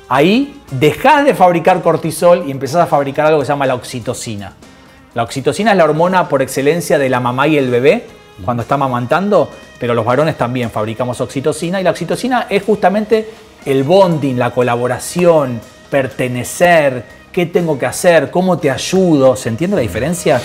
ahí 0.09 0.58
dejás 0.71 1.25
de 1.25 1.33
fabricar 1.33 1.81
cortisol 1.81 2.43
y 2.47 2.51
empezás 2.51 2.83
a 2.83 2.87
fabricar 2.87 3.25
algo 3.25 3.39
que 3.39 3.45
se 3.45 3.51
llama 3.51 3.65
la 3.65 3.75
oxitocina. 3.75 4.53
La 5.13 5.23
oxitocina 5.23 5.71
es 5.71 5.77
la 5.77 5.85
hormona 5.85 6.29
por 6.29 6.41
excelencia 6.41 6.99
de 6.99 7.09
la 7.09 7.19
mamá 7.19 7.47
y 7.47 7.57
el 7.57 7.69
bebé 7.69 8.05
cuando 8.45 8.61
está 8.61 8.75
amamantando, 8.75 9.49
pero 9.79 9.93
los 9.93 10.05
varones 10.05 10.37
también 10.37 10.69
fabricamos 10.69 11.19
oxitocina 11.19 11.81
y 11.81 11.83
la 11.83 11.91
oxitocina 11.91 12.47
es 12.49 12.63
justamente 12.63 13.29
el 13.65 13.83
bonding, 13.83 14.35
la 14.37 14.51
colaboración, 14.51 15.59
pertenecer, 15.89 17.03
qué 17.31 17.47
tengo 17.47 17.77
que 17.77 17.85
hacer, 17.85 18.31
cómo 18.31 18.57
te 18.59 18.69
ayudo. 18.69 19.35
¿Se 19.35 19.49
entiende 19.49 19.75
la 19.75 19.81
diferencia? 19.81 20.39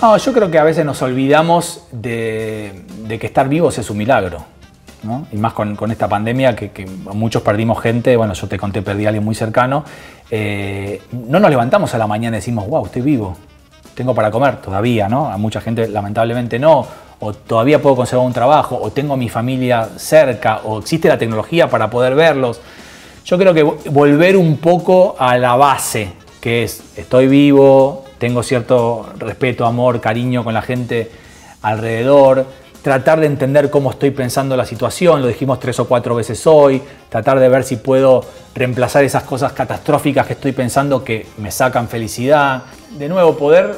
No, 0.00 0.16
yo 0.16 0.32
creo 0.32 0.50
que 0.50 0.58
a 0.58 0.64
veces 0.64 0.84
nos 0.84 1.00
olvidamos 1.02 1.84
de 1.92 2.84
que 3.08 3.26
estar 3.26 3.48
vivos 3.48 3.78
es 3.78 3.88
un 3.90 3.98
milagro 3.98 4.53
y 5.32 5.36
más 5.36 5.52
con, 5.52 5.90
esta 5.90 6.08
pandemia 6.08 6.54
que, 6.56 6.86
muchos 7.12 7.42
perdimos 7.42 7.80
gente, 7.80 8.16
bueno, 8.16 8.34
yo 8.34 8.46
te 8.48 8.58
conté, 8.58 8.82
perdí 8.82 9.06
a 9.06 9.08
alguien 9.08 9.24
muy 9.24 9.34
cercano, 9.34 9.84
eh, 10.30 11.02
no 11.12 11.40
nos 11.40 11.50
levantamos 11.50 11.94
a 11.94 11.98
la 11.98 12.06
mañana 12.06 12.36
y 12.36 12.40
decimos, 12.40 12.66
wow, 12.66 12.86
estoy 12.86 13.02
vivo, 13.02 13.36
tengo 13.94 14.14
para 14.14 14.30
comer 14.30 14.56
todavía, 14.56 15.08
¿no? 15.08 15.30
A 15.30 15.36
mucha 15.36 15.60
gente 15.60 15.88
lamentablemente 15.88 16.58
no, 16.58 16.86
o 17.20 17.32
todavía 17.32 17.80
puedo 17.80 17.96
conservar 17.96 18.26
un 18.26 18.32
trabajo, 18.32 18.78
o 18.80 18.90
tengo 18.90 19.14
a 19.14 19.16
mi 19.16 19.28
familia 19.28 19.88
cerca, 19.96 20.60
o 20.64 20.80
existe 20.80 21.08
la 21.08 21.18
tecnología 21.18 21.68
para 21.68 21.90
poder 21.90 22.14
verlos. 22.14 22.60
Yo 23.24 23.38
creo 23.38 23.54
que 23.54 23.62
volver 23.62 24.36
un 24.36 24.58
poco 24.58 25.16
a 25.18 25.38
la 25.38 25.56
base, 25.56 26.12
que 26.40 26.64
es 26.64 26.82
estoy 26.96 27.26
vivo, 27.26 28.04
tengo 28.18 28.42
cierto 28.42 29.08
respeto, 29.18 29.64
amor, 29.64 30.00
cariño 30.00 30.44
con 30.44 30.54
la 30.54 30.62
gente 30.62 31.10
alrededor, 31.62 32.46
tratar 32.84 33.18
de 33.18 33.26
entender 33.26 33.70
cómo 33.70 33.90
estoy 33.90 34.10
pensando 34.10 34.58
la 34.58 34.66
situación, 34.66 35.22
lo 35.22 35.28
dijimos 35.28 35.58
tres 35.58 35.80
o 35.80 35.88
cuatro 35.88 36.14
veces 36.14 36.46
hoy, 36.46 36.82
tratar 37.08 37.40
de 37.40 37.48
ver 37.48 37.64
si 37.64 37.76
puedo 37.76 38.22
reemplazar 38.54 39.04
esas 39.04 39.22
cosas 39.22 39.54
catastróficas 39.54 40.26
que 40.26 40.34
estoy 40.34 40.52
pensando 40.52 41.02
que 41.02 41.26
me 41.38 41.50
sacan 41.50 41.88
felicidad. 41.88 42.64
De 42.90 43.08
nuevo, 43.08 43.38
poder 43.38 43.74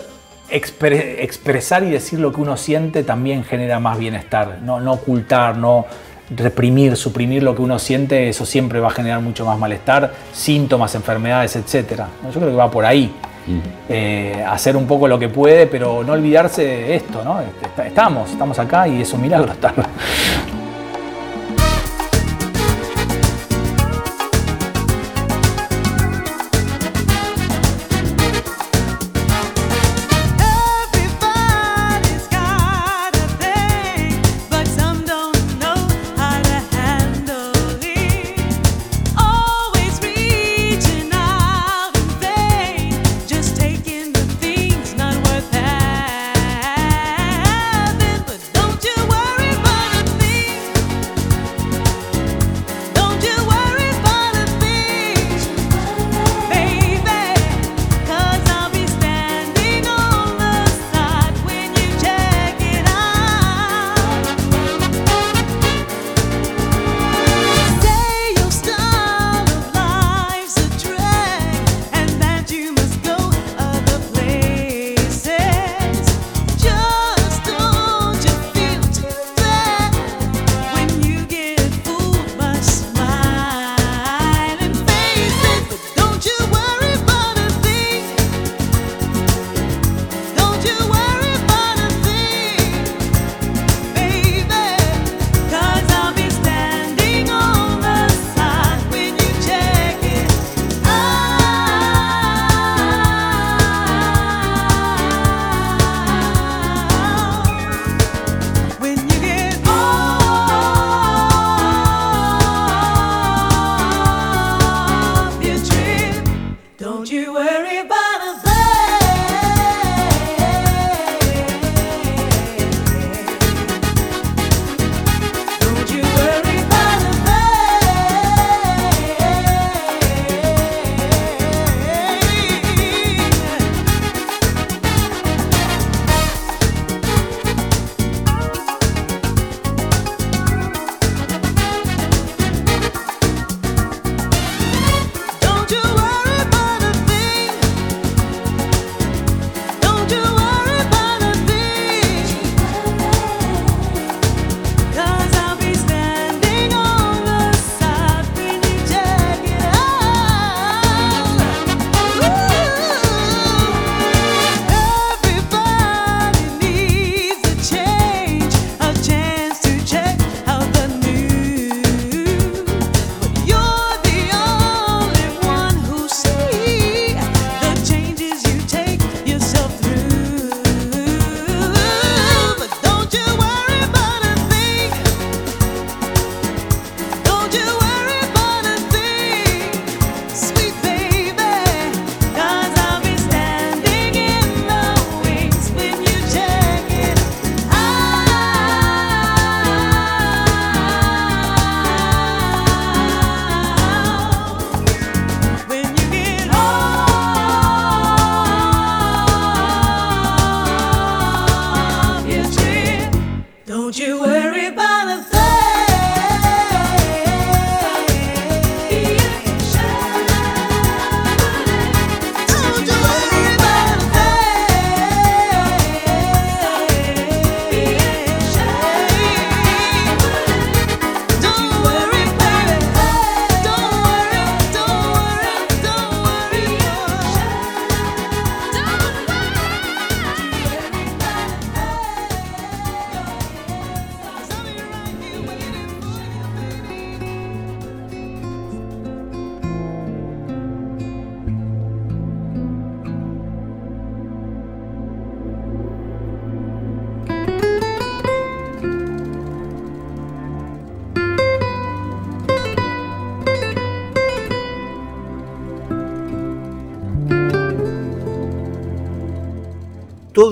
expresar 0.51 1.85
y 1.85 1.91
decir 1.91 2.19
lo 2.19 2.33
que 2.33 2.41
uno 2.41 2.57
siente 2.57 3.05
también 3.05 3.45
genera 3.45 3.79
más 3.79 3.97
bienestar, 3.97 4.59
no, 4.63 4.81
no 4.81 4.95
ocultar, 4.95 5.57
no 5.57 5.87
reprimir, 6.29 6.97
suprimir 6.97 7.45
lo 7.45 7.55
que 7.55 7.63
uno 7.63 7.79
siente, 7.79 8.29
eso 8.29 8.45
siempre 8.45 8.81
va 8.81 8.89
a 8.89 8.91
generar 8.91 9.21
mucho 9.21 9.47
más 9.47 9.57
malestar, 9.57 10.15
síntomas, 10.33 10.97
enfermedades, 10.97 11.55
etc. 11.55 12.03
Yo 12.25 12.41
creo 12.41 12.51
que 12.51 12.57
va 12.57 12.69
por 12.73 12.85
ahí. 12.85 13.15
Eh, 13.89 14.45
hacer 14.47 14.77
un 14.77 14.87
poco 14.87 15.07
lo 15.07 15.19
que 15.19 15.29
puede, 15.29 15.67
pero 15.67 16.03
no 16.03 16.13
olvidarse 16.15 16.63
de 16.63 16.97
esto, 16.97 17.23
¿no? 17.23 17.41
Este, 17.41 17.87
estamos, 17.87 18.31
estamos 18.31 18.59
acá 18.59 18.89
y 18.89 19.03
es 19.03 19.13
un 19.13 19.23
milagro 19.23 19.53
estar. 19.53 19.75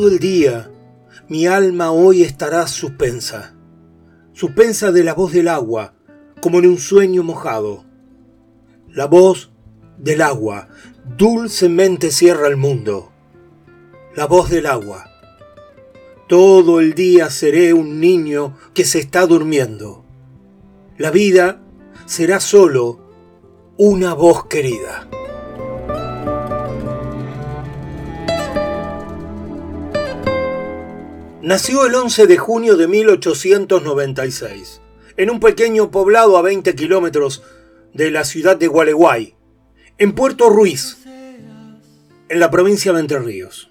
Todo 0.04 0.12
el 0.12 0.18
día 0.18 0.70
mi 1.30 1.46
alma 1.46 1.90
hoy 1.90 2.24
estará 2.24 2.66
suspensa, 2.66 3.56
suspensa 4.34 4.92
de 4.92 5.02
la 5.02 5.14
voz 5.14 5.32
del 5.32 5.48
agua, 5.48 5.94
como 6.42 6.58
en 6.58 6.66
un 6.66 6.76
sueño 6.76 7.22
mojado. 7.22 7.86
La 8.90 9.06
voz 9.06 9.50
del 9.96 10.20
agua 10.20 10.68
dulcemente 11.16 12.10
cierra 12.10 12.48
el 12.48 12.58
mundo. 12.58 13.12
La 14.14 14.26
voz 14.26 14.50
del 14.50 14.66
agua. 14.66 15.06
Todo 16.28 16.80
el 16.80 16.92
día 16.92 17.30
seré 17.30 17.72
un 17.72 17.98
niño 17.98 18.58
que 18.74 18.84
se 18.84 18.98
está 18.98 19.24
durmiendo. 19.24 20.04
La 20.98 21.10
vida 21.10 21.62
será 22.04 22.40
solo 22.40 23.00
una 23.78 24.12
voz 24.12 24.48
querida. 24.48 25.08
Nació 31.44 31.84
el 31.84 31.94
11 31.94 32.26
de 32.26 32.38
junio 32.38 32.78
de 32.78 32.88
1896, 32.88 34.80
en 35.18 35.28
un 35.28 35.40
pequeño 35.40 35.90
poblado 35.90 36.38
a 36.38 36.42
20 36.42 36.74
kilómetros 36.74 37.42
de 37.92 38.10
la 38.10 38.24
ciudad 38.24 38.56
de 38.56 38.66
Gualeguay, 38.66 39.34
en 39.98 40.14
Puerto 40.14 40.48
Ruiz, 40.48 41.04
en 41.04 42.40
la 42.40 42.50
provincia 42.50 42.94
de 42.94 43.00
Entre 43.00 43.18
Ríos. 43.18 43.70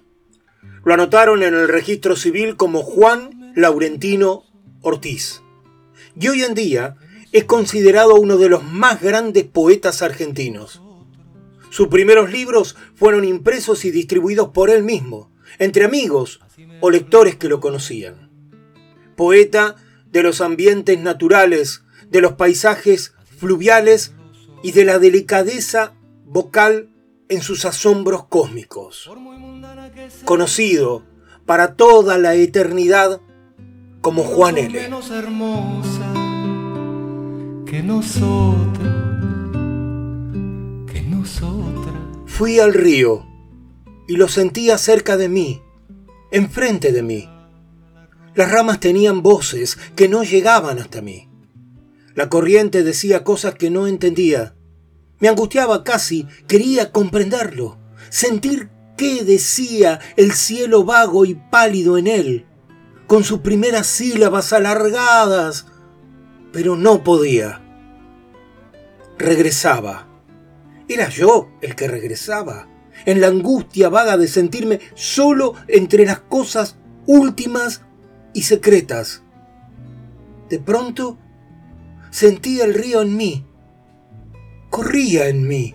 Lo 0.84 0.94
anotaron 0.94 1.42
en 1.42 1.52
el 1.52 1.66
registro 1.66 2.14
civil 2.14 2.54
como 2.54 2.84
Juan 2.84 3.52
Laurentino 3.56 4.44
Ortiz. 4.80 5.42
Y 6.14 6.28
hoy 6.28 6.44
en 6.44 6.54
día 6.54 6.94
es 7.32 7.42
considerado 7.42 8.14
uno 8.14 8.38
de 8.38 8.50
los 8.50 8.62
más 8.62 9.02
grandes 9.02 9.46
poetas 9.46 10.00
argentinos. 10.00 10.80
Sus 11.70 11.88
primeros 11.88 12.30
libros 12.30 12.76
fueron 12.94 13.24
impresos 13.24 13.84
y 13.84 13.90
distribuidos 13.90 14.50
por 14.50 14.70
él 14.70 14.84
mismo, 14.84 15.33
entre 15.58 15.84
amigos 15.84 16.40
o 16.80 16.90
lectores 16.90 17.36
que 17.36 17.48
lo 17.48 17.60
conocían. 17.60 18.30
Poeta 19.16 19.76
de 20.10 20.22
los 20.22 20.40
ambientes 20.40 20.98
naturales, 20.98 21.84
de 22.08 22.20
los 22.20 22.34
paisajes 22.34 23.14
fluviales 23.38 24.14
y 24.62 24.72
de 24.72 24.84
la 24.84 24.98
delicadeza 24.98 25.94
vocal 26.24 26.90
en 27.28 27.42
sus 27.42 27.64
asombros 27.64 28.26
cósmicos. 28.26 29.10
Conocido 30.24 31.04
para 31.46 31.74
toda 31.74 32.18
la 32.18 32.34
eternidad 32.34 33.20
como 34.00 34.22
Juan 34.22 34.58
L. 34.58 34.72
que 37.66 37.82
Fui 42.26 42.60
al 42.60 42.74
río 42.74 43.33
y 44.08 44.16
lo 44.16 44.28
sentía 44.28 44.78
cerca 44.78 45.16
de 45.16 45.28
mí 45.28 45.62
enfrente 46.34 46.90
de 46.90 47.04
mí. 47.04 47.30
Las 48.34 48.50
ramas 48.50 48.80
tenían 48.80 49.22
voces 49.22 49.78
que 49.94 50.08
no 50.08 50.24
llegaban 50.24 50.80
hasta 50.80 51.00
mí. 51.00 51.28
La 52.16 52.28
corriente 52.28 52.82
decía 52.82 53.22
cosas 53.22 53.54
que 53.54 53.70
no 53.70 53.86
entendía. 53.86 54.56
Me 55.20 55.28
angustiaba 55.28 55.84
casi, 55.84 56.26
quería 56.48 56.90
comprenderlo, 56.90 57.78
sentir 58.10 58.68
qué 58.96 59.22
decía 59.22 60.00
el 60.16 60.32
cielo 60.32 60.82
vago 60.82 61.24
y 61.24 61.36
pálido 61.36 61.98
en 61.98 62.08
él, 62.08 62.46
con 63.06 63.22
sus 63.22 63.38
primeras 63.38 63.86
sílabas 63.86 64.52
alargadas, 64.52 65.66
pero 66.52 66.74
no 66.74 67.04
podía. 67.04 67.62
Regresaba. 69.18 70.08
Era 70.88 71.08
yo 71.08 71.48
el 71.62 71.76
que 71.76 71.86
regresaba 71.86 72.73
en 73.06 73.20
la 73.20 73.28
angustia 73.28 73.88
vaga 73.88 74.16
de 74.16 74.28
sentirme 74.28 74.80
solo 74.94 75.54
entre 75.68 76.06
las 76.06 76.20
cosas 76.20 76.76
últimas 77.06 77.82
y 78.32 78.42
secretas. 78.42 79.22
De 80.48 80.58
pronto 80.58 81.18
sentía 82.10 82.64
el 82.64 82.74
río 82.74 83.02
en 83.02 83.16
mí, 83.16 83.46
corría 84.70 85.28
en 85.28 85.46
mí, 85.46 85.74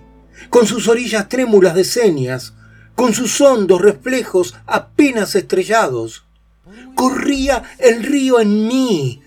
con 0.50 0.66
sus 0.66 0.88
orillas 0.88 1.30
trémulas 1.30 1.76
de 1.76 1.84
señas, 1.84 2.54
con 2.96 3.14
sus 3.14 3.40
hondos 3.42 3.82
reflejos 3.82 4.56
apenas 4.66 5.36
estrellados. 5.36 6.26
Corría 6.96 7.64
el 7.78 8.04
río 8.04 8.40
en 8.40 8.68
mí, 8.68 9.22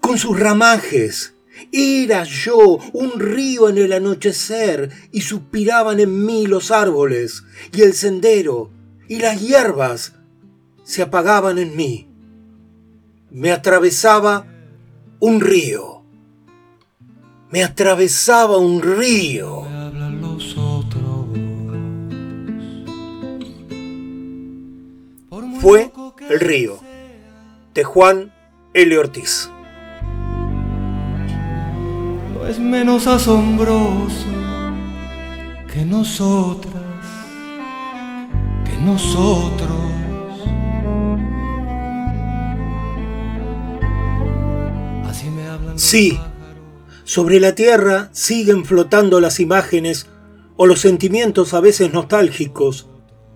con 0.00 0.18
sus 0.18 0.38
ramajes, 0.38 1.31
era 1.70 2.24
yo 2.24 2.78
un 2.92 3.20
río 3.20 3.68
en 3.68 3.78
el 3.78 3.92
anochecer 3.92 4.90
y 5.12 5.20
suspiraban 5.20 6.00
en 6.00 6.24
mí 6.24 6.46
los 6.46 6.70
árboles 6.70 7.44
y 7.72 7.82
el 7.82 7.92
sendero 7.92 8.70
y 9.08 9.18
las 9.18 9.40
hierbas 9.40 10.14
se 10.84 11.02
apagaban 11.02 11.58
en 11.58 11.76
mí. 11.76 12.08
Me 13.30 13.52
atravesaba 13.52 14.46
un 15.20 15.40
río. 15.40 16.02
Me 17.50 17.62
atravesaba 17.62 18.56
un 18.58 18.82
río. 18.82 19.66
Fue 25.60 25.92
el 26.28 26.40
río 26.40 26.80
de 27.74 27.84
Juan 27.84 28.32
L. 28.74 28.98
Ortiz 28.98 29.48
es 32.48 32.58
menos 32.58 33.06
asombroso 33.06 34.26
que 35.72 35.84
nosotras, 35.84 36.82
que 38.64 38.76
nosotros. 38.78 39.70
Así 45.06 45.30
me 45.30 45.46
hablan. 45.46 45.78
Sí, 45.78 46.18
sobre 47.04 47.40
la 47.40 47.54
tierra 47.54 48.10
siguen 48.12 48.64
flotando 48.64 49.20
las 49.20 49.40
imágenes 49.40 50.08
o 50.56 50.66
los 50.66 50.80
sentimientos 50.80 51.54
a 51.54 51.60
veces 51.60 51.92
nostálgicos 51.92 52.88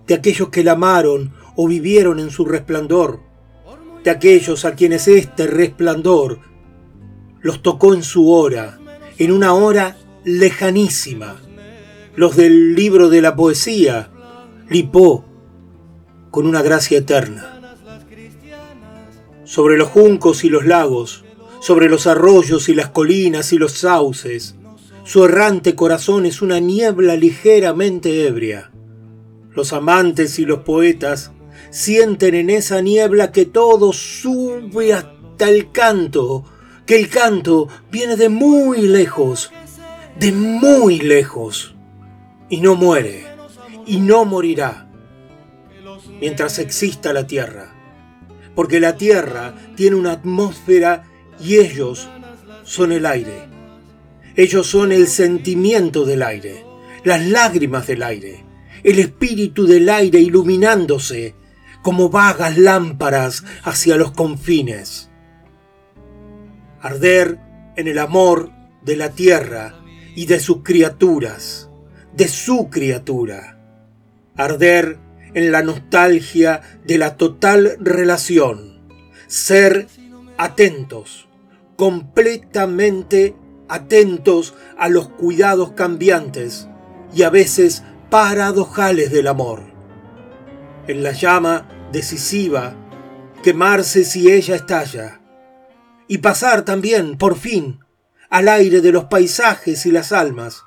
de 0.05 0.15
aquellos 0.15 0.49
que 0.49 0.63
la 0.63 0.73
amaron 0.73 1.33
o 1.55 1.67
vivieron 1.67 2.19
en 2.19 2.29
su 2.29 2.45
resplandor, 2.45 3.21
de 4.03 4.11
aquellos 4.11 4.65
a 4.65 4.75
quienes 4.75 5.07
este 5.07 5.47
resplandor 5.47 6.39
los 7.41 7.61
tocó 7.61 7.93
en 7.93 8.03
su 8.03 8.31
hora 8.31 8.76
en 9.17 9.31
una 9.31 9.53
hora 9.53 9.97
lejanísima. 10.23 11.41
Los 12.15 12.35
del 12.35 12.75
libro 12.75 13.09
de 13.09 13.21
la 13.21 13.35
poesía, 13.35 14.09
Lipó, 14.69 15.25
con 16.31 16.45
una 16.45 16.61
gracia 16.61 16.97
eterna. 16.97 17.61
Sobre 19.43 19.77
los 19.77 19.87
juncos 19.87 20.43
y 20.43 20.49
los 20.49 20.65
lagos, 20.65 21.23
sobre 21.61 21.89
los 21.89 22.05
arroyos 22.05 22.69
y 22.69 22.73
las 22.73 22.89
colinas 22.89 23.53
y 23.53 23.57
los 23.57 23.73
sauces, 23.73 24.55
su 25.03 25.23
errante 25.23 25.73
corazón 25.73 26.25
es 26.25 26.41
una 26.41 26.59
niebla 26.59 27.15
ligeramente 27.15 28.27
ebria. 28.27 28.71
Los 29.53 29.71
amantes 29.71 30.37
y 30.37 30.45
los 30.45 30.59
poetas 30.59 31.31
sienten 31.69 32.35
en 32.35 32.49
esa 32.49 32.81
niebla 32.81 33.31
que 33.31 33.45
todo 33.45 33.93
sube 33.93 34.93
hasta 34.93 35.49
el 35.49 35.71
canto, 35.71 36.43
que 36.87 36.95
el 36.95 37.09
canto 37.09 37.67
viene 37.91 38.15
de 38.15 38.29
muy 38.29 38.87
lejos, 38.87 39.51
de 40.17 40.31
muy 40.31 40.99
lejos, 40.99 41.75
y 42.49 42.61
no 42.61 42.75
muere, 42.75 43.25
y 43.85 43.97
no 43.97 44.23
morirá, 44.23 44.87
mientras 46.21 46.59
exista 46.59 47.11
la 47.11 47.27
tierra, 47.27 47.75
porque 48.55 48.79
la 48.79 48.95
tierra 48.95 49.53
tiene 49.75 49.97
una 49.97 50.13
atmósfera 50.13 51.03
y 51.41 51.57
ellos 51.57 52.07
son 52.63 52.93
el 52.93 53.05
aire. 53.05 53.49
Ellos 54.37 54.67
son 54.67 54.93
el 54.93 55.07
sentimiento 55.07 56.05
del 56.05 56.23
aire, 56.23 56.63
las 57.03 57.25
lágrimas 57.25 57.85
del 57.85 58.01
aire, 58.01 58.45
el 58.83 58.99
espíritu 58.99 59.67
del 59.67 59.89
aire 59.89 60.19
iluminándose 60.19 61.35
como 61.81 62.09
vagas 62.09 62.57
lámparas 62.57 63.43
hacia 63.63 63.97
los 63.97 64.11
confines 64.11 65.06
arder 66.81 67.39
en 67.75 67.87
el 67.87 67.99
amor 67.99 68.51
de 68.83 68.95
la 68.95 69.11
tierra 69.11 69.75
y 70.15 70.25
de 70.25 70.39
sus 70.39 70.63
criaturas, 70.63 71.69
de 72.13 72.27
su 72.27 72.69
criatura, 72.69 73.59
arder 74.35 74.99
en 75.33 75.51
la 75.51 75.61
nostalgia 75.61 76.61
de 76.85 76.97
la 76.97 77.17
total 77.17 77.77
relación, 77.79 78.81
ser 79.27 79.87
atentos, 80.37 81.27
completamente 81.75 83.35
atentos 83.69 84.55
a 84.77 84.89
los 84.89 85.09
cuidados 85.09 85.71
cambiantes 85.71 86.67
y 87.13 87.23
a 87.23 87.29
veces 87.29 87.83
paradojales 88.09 89.11
del 89.11 89.27
amor. 89.27 89.63
En 90.87 91.03
la 91.03 91.11
llama 91.11 91.67
decisiva, 91.91 92.75
quemarse 93.43 94.03
si 94.05 94.31
ella 94.31 94.55
estalla, 94.55 95.16
y 96.07 96.19
pasar 96.19 96.65
también, 96.65 97.17
por 97.17 97.37
fin, 97.37 97.79
al 98.29 98.47
aire 98.47 98.81
de 98.81 98.91
los 98.91 99.05
paisajes 99.05 99.85
y 99.85 99.91
las 99.91 100.11
almas, 100.11 100.63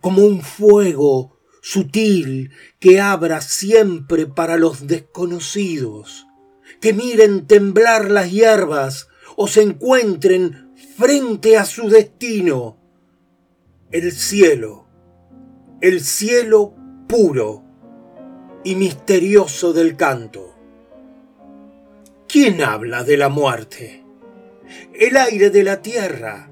como 0.00 0.22
un 0.24 0.42
fuego 0.42 1.38
sutil 1.62 2.50
que 2.80 3.00
abra 3.00 3.40
siempre 3.40 4.26
para 4.26 4.56
los 4.56 4.86
desconocidos, 4.86 6.26
que 6.80 6.92
miren 6.92 7.46
temblar 7.46 8.10
las 8.10 8.30
hierbas 8.30 9.08
o 9.36 9.46
se 9.46 9.62
encuentren 9.62 10.72
frente 10.96 11.56
a 11.56 11.64
su 11.64 11.88
destino. 11.88 12.78
El 13.90 14.12
cielo, 14.12 14.88
el 15.80 16.00
cielo 16.00 16.74
puro 17.08 17.62
y 18.64 18.74
misterioso 18.74 19.72
del 19.72 19.96
canto. 19.96 20.54
¿Quién 22.28 22.62
habla 22.62 23.04
de 23.04 23.16
la 23.16 23.28
muerte? 23.28 24.01
El 24.94 25.16
aire 25.16 25.50
de 25.50 25.62
la 25.62 25.82
tierra, 25.82 26.48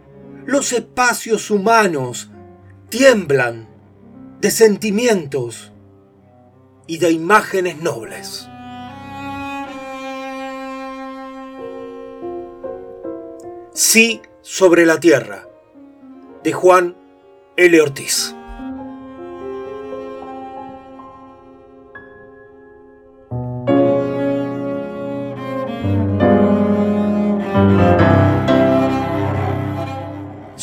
los 0.46 0.72
espacios 0.72 1.50
humanos 1.50 2.30
tiemblan 2.88 3.68
de 4.40 4.50
sentimientos 4.50 5.72
y 6.86 6.98
de 6.98 7.12
imágenes 7.12 7.80
nobles. 7.80 8.48
Sí 13.72 14.20
sobre 14.42 14.86
la 14.86 14.98
tierra, 14.98 15.46
de 16.42 16.52
Juan 16.52 16.96
L. 17.56 17.80
Ortiz. 17.80 18.34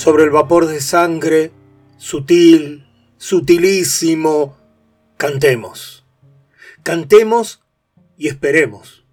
Sobre 0.07 0.23
el 0.23 0.29
vapor 0.29 0.67
de 0.67 0.79
sangre, 0.79 1.51
sutil, 1.97 2.87
sutilísimo, 3.17 4.57
cantemos. 5.17 6.05
Cantemos 6.81 7.61
y 8.17 8.29
esperemos. 8.29 9.03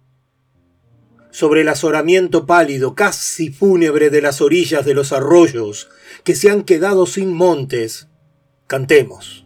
Sobre 1.31 1.63
el 1.63 1.67
azoramiento 1.67 2.45
pálido, 2.45 2.95
casi 2.95 3.49
fúnebre 3.49 4.09
de 4.09 4.21
las 4.21 4.39
orillas 4.39 4.85
de 4.85 4.93
los 4.93 5.11
arroyos 5.11 5.89
que 6.23 6.33
se 6.33 6.49
han 6.49 6.63
quedado 6.63 7.05
sin 7.07 7.33
montes, 7.33 8.07
cantemos. 8.65 9.45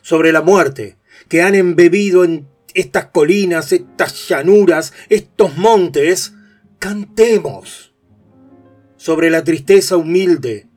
Sobre 0.00 0.32
la 0.32 0.42
muerte 0.42 0.96
que 1.28 1.42
han 1.42 1.54
embebido 1.54 2.24
en 2.24 2.48
estas 2.74 3.06
colinas, 3.06 3.70
estas 3.70 4.28
llanuras, 4.28 4.92
estos 5.08 5.56
montes, 5.56 6.34
cantemos. 6.80 7.91
Sobre 9.02 9.30
la 9.30 9.42
tristeza 9.42 9.96
humilde, 9.96 10.68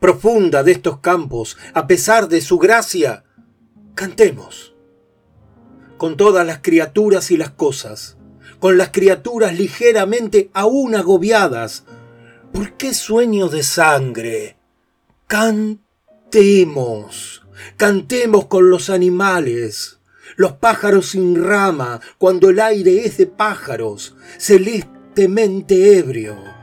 profunda 0.00 0.64
de 0.64 0.72
estos 0.72 0.98
campos, 0.98 1.56
a 1.72 1.86
pesar 1.86 2.26
de 2.28 2.40
su 2.40 2.58
gracia, 2.58 3.22
cantemos. 3.94 4.74
Con 5.96 6.16
todas 6.16 6.44
las 6.44 6.58
criaturas 6.62 7.30
y 7.30 7.36
las 7.36 7.50
cosas, 7.50 8.16
con 8.58 8.76
las 8.76 8.88
criaturas 8.88 9.56
ligeramente 9.56 10.50
aún 10.52 10.96
agobiadas, 10.96 11.84
¿por 12.52 12.72
qué 12.72 12.92
sueño 12.92 13.48
de 13.48 13.62
sangre? 13.62 14.56
Cantemos, 15.28 15.86
cantemos 17.76 18.46
con 18.46 18.68
los 18.68 18.90
animales, 18.90 20.00
los 20.34 20.54
pájaros 20.54 21.10
sin 21.10 21.40
rama, 21.40 22.00
cuando 22.18 22.50
el 22.50 22.58
aire 22.58 23.06
es 23.06 23.16
de 23.16 23.28
pájaros, 23.28 24.16
celestemente 24.38 25.98
ebrio. 25.98 26.59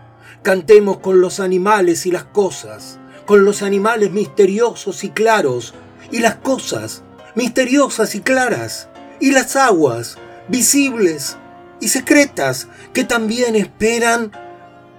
Cantemos 0.48 1.00
con 1.00 1.20
los 1.20 1.42
animales 1.42 2.06
y 2.06 2.12
las 2.12 2.24
cosas, 2.24 3.02
con 3.26 3.44
los 3.44 3.62
animales 3.62 4.12
misteriosos 4.12 5.04
y 5.04 5.10
claros, 5.10 5.74
y 6.10 6.20
las 6.20 6.36
cosas 6.36 7.04
misteriosas 7.36 8.16
y 8.16 8.22
claras, 8.22 8.88
y 9.20 9.32
las 9.32 9.58
aguas 9.58 10.18
visibles 10.48 11.36
y 11.82 11.90
secretas 11.90 12.70
que 12.94 13.04
también 13.04 13.58
esperan, 13.58 14.32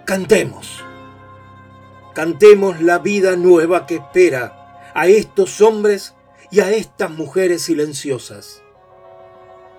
cantemos. 0.05 0.85
Cantemos 2.15 2.83
la 2.83 2.99
vida 2.99 3.35
nueva 3.35 3.87
que 3.87 3.95
espera 3.95 4.91
a 4.93 5.07
estos 5.07 5.63
hombres 5.63 6.15
y 6.51 6.61
a 6.61 6.73
estas 6.73 7.11
mujeres 7.11 7.63
silenciosas. 7.63 8.63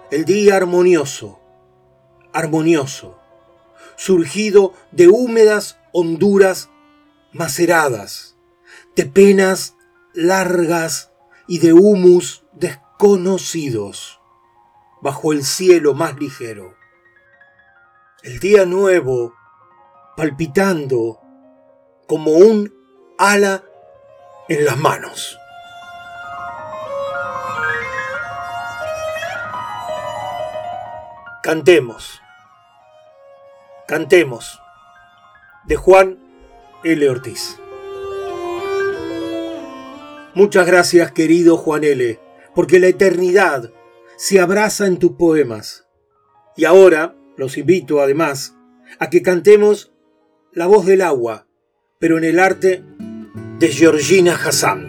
El 0.09 0.25
día 0.25 0.55
armonioso, 0.55 1.39
armonioso, 2.33 3.18
surgido 3.99 4.73
de 4.93 5.09
húmedas 5.09 5.77
honduras 5.91 6.69
maceradas, 7.33 8.37
de 8.95 9.05
penas 9.05 9.75
largas 10.13 11.11
y 11.47 11.59
de 11.59 11.73
humus 11.73 12.45
desconocidos, 12.53 14.21
bajo 15.01 15.33
el 15.33 15.43
cielo 15.43 15.95
más 15.95 16.17
ligero. 16.17 16.75
El 18.23 18.39
día 18.39 18.65
nuevo, 18.65 19.33
palpitando 20.15 21.19
como 22.07 22.31
un 22.31 22.73
ala 23.17 23.65
en 24.47 24.63
las 24.63 24.77
manos. 24.77 25.37
Cantemos, 31.43 32.21
cantemos, 33.89 34.61
de 35.65 35.75
Juan 35.75 36.19
L. 36.83 37.09
Ortiz. 37.09 37.57
Muchas 40.35 40.67
gracias, 40.67 41.11
querido 41.11 41.57
Juan 41.57 41.83
L., 41.83 42.19
porque 42.53 42.79
la 42.79 42.85
eternidad 42.85 43.71
se 44.15 44.39
abraza 44.39 44.85
en 44.85 44.99
tus 44.99 45.13
poemas. 45.13 45.87
Y 46.55 46.65
ahora 46.65 47.15
los 47.35 47.57
invito, 47.57 47.99
además, 47.99 48.55
a 48.99 49.09
que 49.09 49.23
cantemos 49.23 49.91
La 50.51 50.67
voz 50.67 50.85
del 50.85 51.01
agua, 51.01 51.47
pero 51.97 52.19
en 52.19 52.25
el 52.25 52.39
arte 52.39 52.83
de 53.57 53.67
Georgina 53.69 54.35
Hassan. 54.35 54.88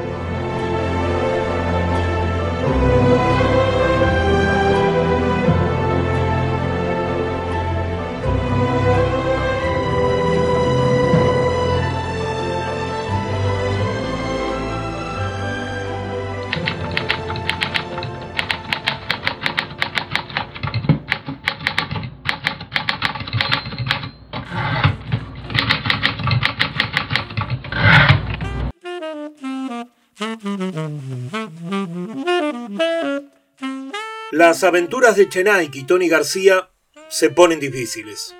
Las 34.51 34.65
aventuras 34.65 35.15
de 35.15 35.29
Chenaik 35.29 35.73
y 35.75 35.83
Tony 35.85 36.09
García 36.09 36.71
se 37.07 37.29
ponen 37.29 37.61
difíciles. 37.61 38.35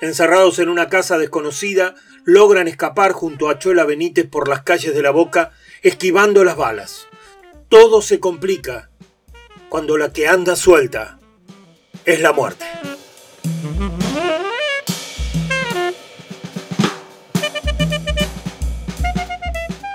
Encerrados 0.00 0.58
en 0.58 0.70
una 0.70 0.88
casa 0.88 1.18
desconocida, 1.18 1.96
logran 2.24 2.66
escapar 2.66 3.12
junto 3.12 3.50
a 3.50 3.58
Chola 3.58 3.84
Benítez 3.84 4.26
por 4.26 4.48
las 4.48 4.62
calles 4.62 4.94
de 4.94 5.02
la 5.02 5.10
Boca, 5.10 5.52
esquivando 5.82 6.44
las 6.44 6.56
balas. 6.56 7.08
Todo 7.68 8.00
se 8.00 8.20
complica 8.20 8.88
cuando 9.68 9.98
la 9.98 10.14
que 10.14 10.28
anda 10.28 10.56
suelta 10.56 11.20
es 12.06 12.22
la 12.22 12.32
muerte. 12.32 12.64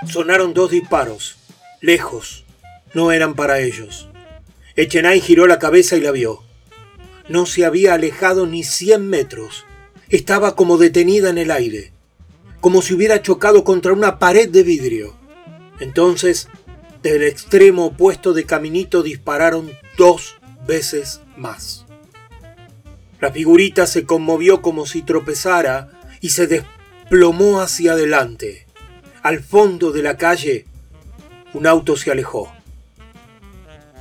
Sonaron 0.08 0.54
dos 0.54 0.70
disparos, 0.70 1.38
lejos, 1.80 2.44
no 2.94 3.10
eran 3.10 3.34
para 3.34 3.58
ellos. 3.58 4.08
Echenay 4.76 5.20
giró 5.20 5.46
la 5.46 5.58
cabeza 5.58 5.96
y 5.96 6.02
la 6.02 6.10
vio. 6.10 6.42
No 7.28 7.46
se 7.46 7.64
había 7.64 7.94
alejado 7.94 8.46
ni 8.46 8.62
cien 8.62 9.08
metros. 9.08 9.64
Estaba 10.10 10.54
como 10.54 10.76
detenida 10.76 11.30
en 11.30 11.38
el 11.38 11.50
aire, 11.50 11.92
como 12.60 12.82
si 12.82 12.94
hubiera 12.94 13.22
chocado 13.22 13.64
contra 13.64 13.94
una 13.94 14.18
pared 14.18 14.48
de 14.50 14.62
vidrio. 14.62 15.16
Entonces, 15.80 16.48
del 17.02 17.22
extremo 17.22 17.86
opuesto 17.86 18.32
de 18.34 18.44
Caminito 18.44 19.02
dispararon 19.02 19.72
dos 19.96 20.36
veces 20.66 21.20
más. 21.36 21.86
La 23.20 23.32
figurita 23.32 23.86
se 23.86 24.04
conmovió 24.04 24.60
como 24.60 24.84
si 24.84 25.02
tropezara 25.02 25.90
y 26.20 26.30
se 26.30 26.46
desplomó 26.46 27.60
hacia 27.60 27.92
adelante. 27.92 28.66
Al 29.22 29.42
fondo 29.42 29.90
de 29.90 30.02
la 30.02 30.18
calle, 30.18 30.66
un 31.54 31.66
auto 31.66 31.96
se 31.96 32.10
alejó. 32.10 32.55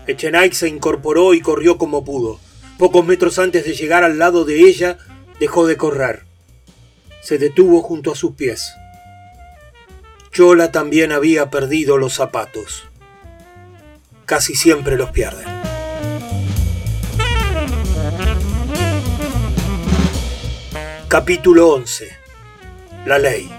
Echenay 0.07 0.51
se 0.51 0.67
incorporó 0.67 1.33
y 1.33 1.41
corrió 1.41 1.77
como 1.77 2.03
pudo. 2.03 2.39
Pocos 2.77 3.05
metros 3.05 3.39
antes 3.39 3.65
de 3.65 3.73
llegar 3.73 4.03
al 4.03 4.19
lado 4.19 4.45
de 4.45 4.59
ella, 4.59 4.97
dejó 5.39 5.65
de 5.65 5.77
correr. 5.77 6.25
Se 7.21 7.37
detuvo 7.37 7.81
junto 7.81 8.11
a 8.11 8.15
sus 8.15 8.33
pies. 8.33 8.73
Chola 10.31 10.71
también 10.71 11.11
había 11.11 11.49
perdido 11.49 11.97
los 11.97 12.13
zapatos. 12.13 12.83
Casi 14.25 14.55
siempre 14.55 14.97
los 14.97 15.11
pierden. 15.11 15.47
Capítulo 21.07 21.69
11. 21.69 22.09
La 23.05 23.17
ley. 23.17 23.49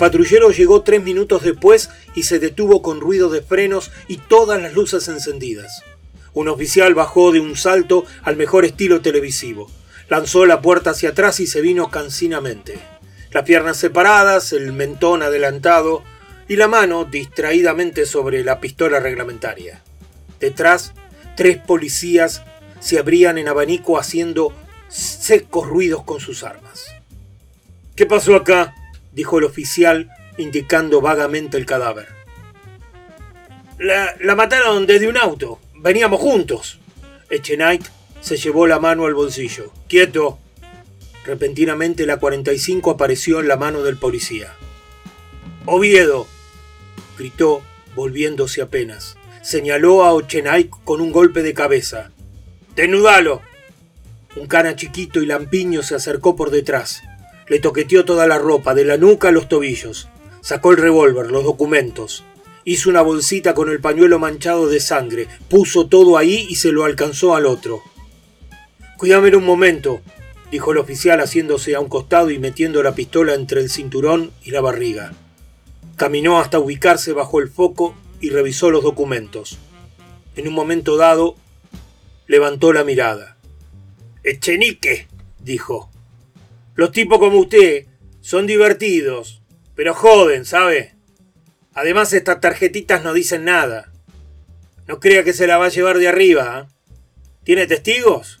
Patrullero 0.00 0.50
llegó 0.50 0.82
tres 0.82 1.02
minutos 1.02 1.42
después 1.42 1.90
y 2.14 2.24
se 2.24 2.40
detuvo 2.40 2.82
con 2.82 3.00
ruido 3.00 3.28
de 3.28 3.42
frenos 3.42 3.92
y 4.08 4.16
todas 4.16 4.60
las 4.60 4.72
luces 4.74 5.06
encendidas. 5.06 5.84
Un 6.32 6.48
oficial 6.48 6.94
bajó 6.94 7.32
de 7.32 7.38
un 7.38 7.54
salto 7.54 8.04
al 8.22 8.36
mejor 8.36 8.64
estilo 8.64 9.02
televisivo. 9.02 9.70
Lanzó 10.08 10.46
la 10.46 10.62
puerta 10.62 10.90
hacia 10.90 11.10
atrás 11.10 11.38
y 11.38 11.46
se 11.46 11.60
vino 11.60 11.90
cansinamente. 11.90 12.78
Las 13.30 13.44
piernas 13.44 13.76
separadas, 13.76 14.52
el 14.54 14.72
mentón 14.72 15.22
adelantado 15.22 16.02
y 16.48 16.56
la 16.56 16.66
mano 16.66 17.04
distraídamente 17.04 18.06
sobre 18.06 18.42
la 18.42 18.58
pistola 18.58 19.00
reglamentaria. 19.00 19.82
Detrás, 20.40 20.94
tres 21.36 21.58
policías 21.58 22.42
se 22.80 22.98
abrían 22.98 23.36
en 23.36 23.48
abanico 23.48 23.98
haciendo 23.98 24.54
secos 24.88 25.68
ruidos 25.68 26.04
con 26.04 26.20
sus 26.20 26.42
armas. 26.42 26.86
¿Qué 27.94 28.06
pasó 28.06 28.34
acá? 28.34 28.74
Dijo 29.12 29.38
el 29.38 29.44
oficial, 29.44 30.10
indicando 30.36 31.00
vagamente 31.00 31.56
el 31.56 31.66
cadáver. 31.66 32.08
La, 33.78 34.34
mataron 34.36 34.86
desde 34.86 35.08
un 35.08 35.16
auto. 35.16 35.58
Veníamos 35.74 36.20
juntos. 36.20 36.78
Echenite 37.30 37.88
se 38.20 38.36
llevó 38.36 38.66
la 38.66 38.78
mano 38.78 39.06
al 39.06 39.14
bolsillo. 39.14 39.72
¡Quieto! 39.88 40.38
Repentinamente 41.24 42.06
la 42.06 42.18
45 42.18 42.90
apareció 42.90 43.40
en 43.40 43.48
la 43.48 43.56
mano 43.56 43.82
del 43.82 43.96
policía. 43.96 44.54
Oviedo, 45.66 46.26
gritó, 47.18 47.62
volviéndose 47.94 48.62
apenas. 48.62 49.16
Señaló 49.42 50.04
a 50.04 50.12
Ochenay 50.12 50.68
con 50.84 51.00
un 51.00 51.12
golpe 51.12 51.42
de 51.42 51.54
cabeza. 51.54 52.10
¡Denudalo! 52.76 53.42
Un 54.36 54.46
cana 54.46 54.76
chiquito 54.76 55.22
y 55.22 55.26
lampiño 55.26 55.82
se 55.82 55.94
acercó 55.94 56.36
por 56.36 56.50
detrás. 56.50 57.02
Le 57.50 57.58
toqueteó 57.58 58.04
toda 58.04 58.28
la 58.28 58.38
ropa, 58.38 58.74
de 58.74 58.84
la 58.84 58.96
nuca 58.96 59.28
a 59.28 59.32
los 59.32 59.48
tobillos. 59.48 60.08
Sacó 60.40 60.70
el 60.70 60.78
revólver, 60.78 61.32
los 61.32 61.42
documentos. 61.42 62.24
Hizo 62.64 62.88
una 62.88 63.02
bolsita 63.02 63.54
con 63.54 63.68
el 63.68 63.80
pañuelo 63.80 64.20
manchado 64.20 64.68
de 64.68 64.78
sangre. 64.78 65.26
Puso 65.48 65.88
todo 65.88 66.16
ahí 66.16 66.46
y 66.48 66.54
se 66.54 66.70
lo 66.70 66.84
alcanzó 66.84 67.34
al 67.34 67.46
otro. 67.46 67.82
Cuídame 68.96 69.34
un 69.34 69.44
momento, 69.44 70.00
dijo 70.52 70.70
el 70.70 70.78
oficial 70.78 71.20
haciéndose 71.20 71.74
a 71.74 71.80
un 71.80 71.88
costado 71.88 72.30
y 72.30 72.38
metiendo 72.38 72.84
la 72.84 72.94
pistola 72.94 73.34
entre 73.34 73.60
el 73.60 73.68
cinturón 73.68 74.30
y 74.44 74.52
la 74.52 74.60
barriga. 74.60 75.12
Caminó 75.96 76.38
hasta 76.38 76.60
ubicarse 76.60 77.12
bajo 77.12 77.40
el 77.40 77.48
foco 77.48 77.96
y 78.20 78.30
revisó 78.30 78.70
los 78.70 78.84
documentos. 78.84 79.58
En 80.36 80.46
un 80.46 80.54
momento 80.54 80.96
dado, 80.96 81.34
levantó 82.28 82.72
la 82.72 82.84
mirada. 82.84 83.36
Echenique, 84.22 85.08
dijo. 85.40 85.90
Los 86.80 86.92
tipos 86.92 87.18
como 87.18 87.36
usted 87.40 87.84
son 88.22 88.46
divertidos, 88.46 89.42
pero 89.74 89.92
joden, 89.92 90.46
¿sabe? 90.46 90.94
Además, 91.74 92.14
estas 92.14 92.40
tarjetitas 92.40 93.04
no 93.04 93.12
dicen 93.12 93.44
nada. 93.44 93.92
No 94.86 94.98
crea 94.98 95.22
que 95.22 95.34
se 95.34 95.46
la 95.46 95.58
va 95.58 95.66
a 95.66 95.68
llevar 95.68 95.98
de 95.98 96.08
arriba. 96.08 96.66
¿eh? 96.66 96.94
¿Tiene 97.44 97.66
testigos? 97.66 98.40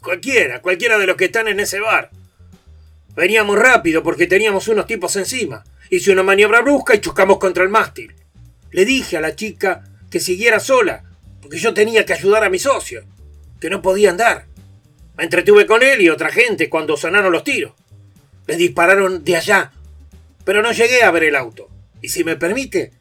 Cualquiera, 0.00 0.62
cualquiera 0.62 0.98
de 0.98 1.08
los 1.08 1.16
que 1.16 1.24
están 1.24 1.48
en 1.48 1.58
ese 1.58 1.80
bar. 1.80 2.10
Veníamos 3.16 3.58
rápido 3.58 4.04
porque 4.04 4.28
teníamos 4.28 4.68
unos 4.68 4.86
tipos 4.86 5.16
encima. 5.16 5.64
Hice 5.90 6.12
una 6.12 6.22
maniobra 6.22 6.60
brusca 6.60 6.94
y 6.94 7.00
chocamos 7.00 7.38
contra 7.38 7.64
el 7.64 7.70
mástil. 7.70 8.14
Le 8.70 8.84
dije 8.84 9.16
a 9.16 9.20
la 9.20 9.34
chica 9.34 9.82
que 10.12 10.20
siguiera 10.20 10.60
sola, 10.60 11.02
porque 11.42 11.58
yo 11.58 11.74
tenía 11.74 12.06
que 12.06 12.12
ayudar 12.12 12.44
a 12.44 12.50
mi 12.50 12.60
socio, 12.60 13.02
que 13.60 13.68
no 13.68 13.82
podía 13.82 14.10
andar. 14.10 14.46
Me 15.18 15.24
entretuve 15.24 15.66
con 15.66 15.82
él 15.82 16.00
y 16.00 16.10
otra 16.10 16.30
gente 16.30 16.70
cuando 16.70 16.96
sonaron 16.96 17.32
los 17.32 17.42
tiros. 17.42 17.72
Les 18.46 18.56
dispararon 18.56 19.24
de 19.24 19.36
allá, 19.36 19.72
pero 20.44 20.62
no 20.62 20.70
llegué 20.70 21.02
a 21.02 21.10
ver 21.10 21.24
el 21.24 21.34
auto. 21.34 21.68
Y 22.00 22.10
si 22.10 22.22
me 22.22 22.36
permite, 22.36 22.92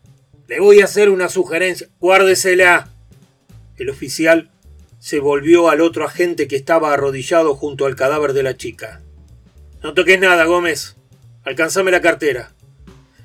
le 0.47 0.59
voy 0.59 0.82
a 0.82 0.86
hacer 0.86 1.11
una 1.11 1.30
sugerencia. 1.30 1.88
Guárdesela. 1.99 2.89
El 3.78 3.91
oficial 3.91 4.49
se 4.99 5.20
volvió 5.20 5.70
al 5.70 5.80
otro 5.80 6.05
agente 6.05 6.47
que 6.47 6.55
estaba 6.55 6.91
arrodillado 6.91 7.53
junto 7.53 7.86
al 7.86 7.95
cadáver 7.95 8.34
de 8.34 8.41
la 8.41 8.57
chica. 8.57 9.03
No 9.84 9.93
toques 9.93 10.20
nada, 10.20 10.45
Gómez. 10.45 10.95
Alcanzame 11.43 11.91
la 11.91 12.01
cartera. 12.01 12.51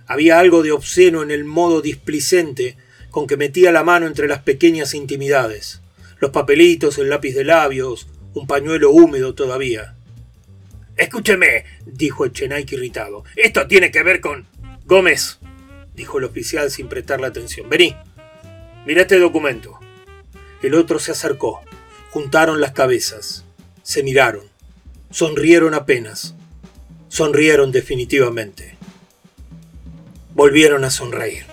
Había 0.07 0.39
algo 0.39 0.63
de 0.63 0.73
obsceno 0.73 1.23
en 1.23 1.31
el 1.31 1.45
modo 1.45 1.81
displicente 1.81 2.77
con 3.11 3.27
que 3.27 3.39
metía 3.39 3.73
la 3.73 3.85
mano 3.85 4.07
entre 4.07 4.29
las 4.29 4.43
pequeñas 4.43 4.93
intimidades. 4.93 5.81
Los 6.19 6.31
papelitos, 6.31 6.99
el 6.99 7.09
lápiz 7.09 7.33
de 7.33 7.45
labios, 7.45 8.07
un 8.35 8.47
pañuelo 8.47 8.91
húmedo 8.91 9.35
todavía. 9.35 9.95
Escúcheme, 10.97 11.65
dijo 11.87 12.27
Echenaik 12.27 12.73
irritado. 12.73 13.25
Esto 13.37 13.67
tiene 13.67 13.91
que 13.91 14.03
ver 14.03 14.21
con. 14.21 14.47
Gómez, 14.85 15.39
dijo 15.95 16.19
el 16.19 16.25
oficial 16.25 16.71
sin 16.71 16.89
prestarle 16.89 17.27
atención. 17.27 17.69
Vení. 17.69 17.97
Mira 18.87 19.03
este 19.03 19.19
documento. 19.19 19.79
El 20.63 20.75
otro 20.75 20.99
se 20.99 21.13
acercó. 21.13 21.61
Juntaron 22.11 22.61
las 22.61 22.73
cabezas. 22.73 23.45
Se 23.83 24.03
miraron. 24.03 24.45
Sonrieron 25.11 25.75
apenas. 25.75 26.35
Sonrieron 27.09 27.73
definitivamente. 27.73 28.77
Volvieron 30.35 30.85
a 30.85 30.91
sonreír. 30.91 31.45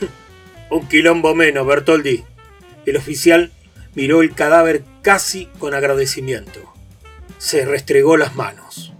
Un 0.70 0.88
quilombo 0.88 1.34
menos, 1.34 1.66
Bertoldi. 1.66 2.24
El 2.84 2.96
oficial 2.96 3.52
miró 3.94 4.22
el 4.22 4.34
cadáver 4.34 4.84
casi 5.06 5.46
con 5.60 5.72
agradecimiento. 5.72 6.60
Se 7.38 7.64
restregó 7.64 8.16
las 8.16 8.34
manos. 8.34 8.92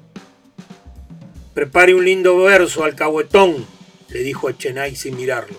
Prepare 1.52 1.94
un 1.94 2.04
lindo 2.04 2.38
verso, 2.38 2.84
alcahuetón, 2.84 3.66
le 4.10 4.20
dijo 4.20 4.46
a 4.46 4.56
Chenay 4.56 4.94
sin 4.94 5.16
mirarlo. 5.16 5.56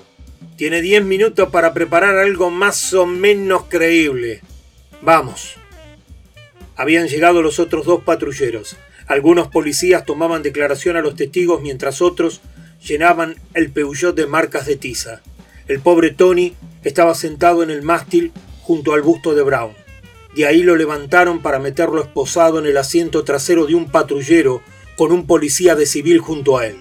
Tiene 0.55 0.81
diez 0.81 1.03
minutos 1.03 1.49
para 1.49 1.73
preparar 1.73 2.15
algo 2.15 2.49
más 2.49 2.93
o 2.93 3.05
menos 3.05 3.65
creíble. 3.67 4.39
Vamos. 5.01 5.55
Habían 6.77 7.09
llegado 7.09 7.41
los 7.41 7.59
otros 7.59 7.85
dos 7.85 8.03
patrulleros. 8.05 8.77
Algunos 9.05 9.49
policías 9.49 10.05
tomaban 10.05 10.43
declaración 10.43 10.95
a 10.95 11.01
los 11.01 11.17
testigos 11.17 11.61
mientras 11.61 12.01
otros 12.01 12.39
llenaban 12.81 13.35
el 13.53 13.69
peugeot 13.69 14.15
de 14.15 14.27
marcas 14.27 14.65
de 14.65 14.77
tiza. 14.77 15.21
El 15.67 15.81
pobre 15.81 16.11
Tony 16.11 16.55
estaba 16.85 17.15
sentado 17.15 17.63
en 17.63 17.69
el 17.69 17.81
mástil 17.81 18.31
junto 18.61 18.93
al 18.93 19.01
busto 19.01 19.35
de 19.35 19.41
Brown. 19.43 19.86
De 20.37 20.45
ahí 20.45 20.61
lo 20.61 20.75
levantaron 20.75 21.41
para 21.41 21.57
meterlo 21.57 21.99
esposado 21.99 22.59
en 22.59 22.67
el 22.67 22.77
asiento 22.77 23.23
trasero 23.23 23.65
de 23.65 23.73
un 23.73 23.89
patrullero 23.89 24.61
con 24.95 25.11
un 25.11 25.25
policía 25.25 25.73
de 25.73 25.87
civil 25.87 26.19
junto 26.19 26.59
a 26.59 26.67
él. 26.67 26.79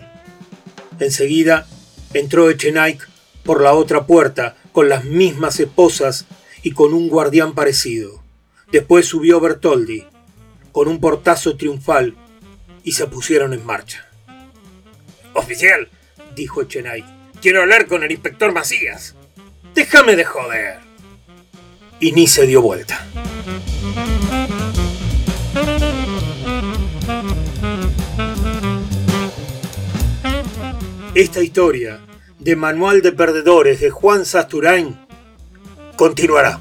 Enseguida 1.01 1.67
entró 2.13 2.51
Echenaik 2.51 3.09
por 3.45 3.63
la 3.63 3.73
otra 3.73 4.05
puerta 4.05 4.59
con 4.73 4.91
las 4.91 5.05
mismas 5.05 5.59
esposas 5.59 6.27
y 6.63 6.73
con 6.73 6.93
un 6.93 7.09
guardián 7.09 7.55
parecido. 7.55 8.23
Después 8.71 9.07
subió 9.07 9.41
Bertoldi 9.41 10.05
con 10.71 10.87
un 10.87 11.01
portazo 11.01 11.57
triunfal 11.57 12.15
y 12.85 12.93
se 12.93 13.07
pusieron 13.07 13.55
en 13.55 13.65
marcha. 13.65 14.07
Oficial, 15.33 15.89
dijo 16.35 16.61
Echenaik, 16.61 17.07
quiero 17.41 17.63
hablar 17.63 17.87
con 17.87 18.05
el 18.05 18.13
inspector 18.13 18.53
Macías. 18.53 19.15
Déjame 19.75 20.15
de 20.15 20.25
joder 20.27 20.79
y 22.01 22.13
ni 22.13 22.27
se 22.27 22.47
dio 22.47 22.61
vuelta. 22.61 23.07
Esta 31.15 31.43
historia 31.43 32.01
de 32.41 32.57
Manual 32.57 33.03
de 33.03 33.13
Perdedores 33.13 33.79
de 33.79 33.91
Juan 33.91 34.25
Sasturain 34.25 34.99
continuará. 35.97 36.59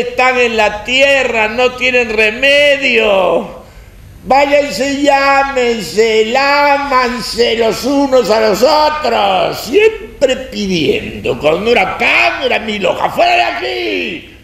Están 0.00 0.38
en 0.38 0.56
la 0.56 0.84
tierra, 0.84 1.48
no 1.48 1.72
tienen 1.72 2.10
remedio. 2.10 3.60
Váyanse 4.24 5.00
llámense, 5.02 6.26
lámanse 6.26 7.56
los 7.56 7.84
unos 7.84 8.30
a 8.30 8.40
los 8.40 8.62
otros. 8.62 9.60
Siempre 9.60 10.36
pidiendo, 10.36 11.38
con 11.38 11.66
huracán, 11.66 12.42
era 12.42 12.58
mi 12.58 12.78
loja, 12.78 13.08
fuera 13.10 13.34
de 13.34 13.42
aquí. 13.42 14.36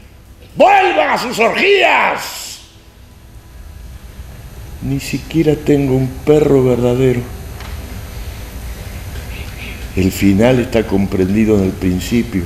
Vuelvan 0.55 1.11
a 1.11 1.19
sus 1.19 1.39
orgías. 1.39 2.61
Ni 4.83 5.01
siquiera 5.01 5.55
tengo 5.55 5.95
un 5.95 6.09
perro 6.25 6.65
verdadero. 6.65 7.21
El 9.95 10.13
final 10.13 10.61
está 10.61 10.87
comprendido 10.87 11.57
en 11.59 11.65
el 11.65 11.73
principio. 11.73 12.43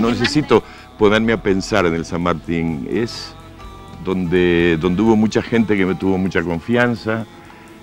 No 0.00 0.10
necesito 0.10 0.62
ponerme 1.02 1.32
a 1.32 1.42
pensar 1.42 1.84
en 1.84 1.94
el 1.94 2.04
San 2.04 2.22
Martín. 2.22 2.86
Es 2.88 3.34
donde, 4.04 4.78
donde 4.80 5.02
hubo 5.02 5.16
mucha 5.16 5.42
gente 5.42 5.76
que 5.76 5.84
me 5.84 5.96
tuvo 5.96 6.16
mucha 6.16 6.44
confianza, 6.44 7.26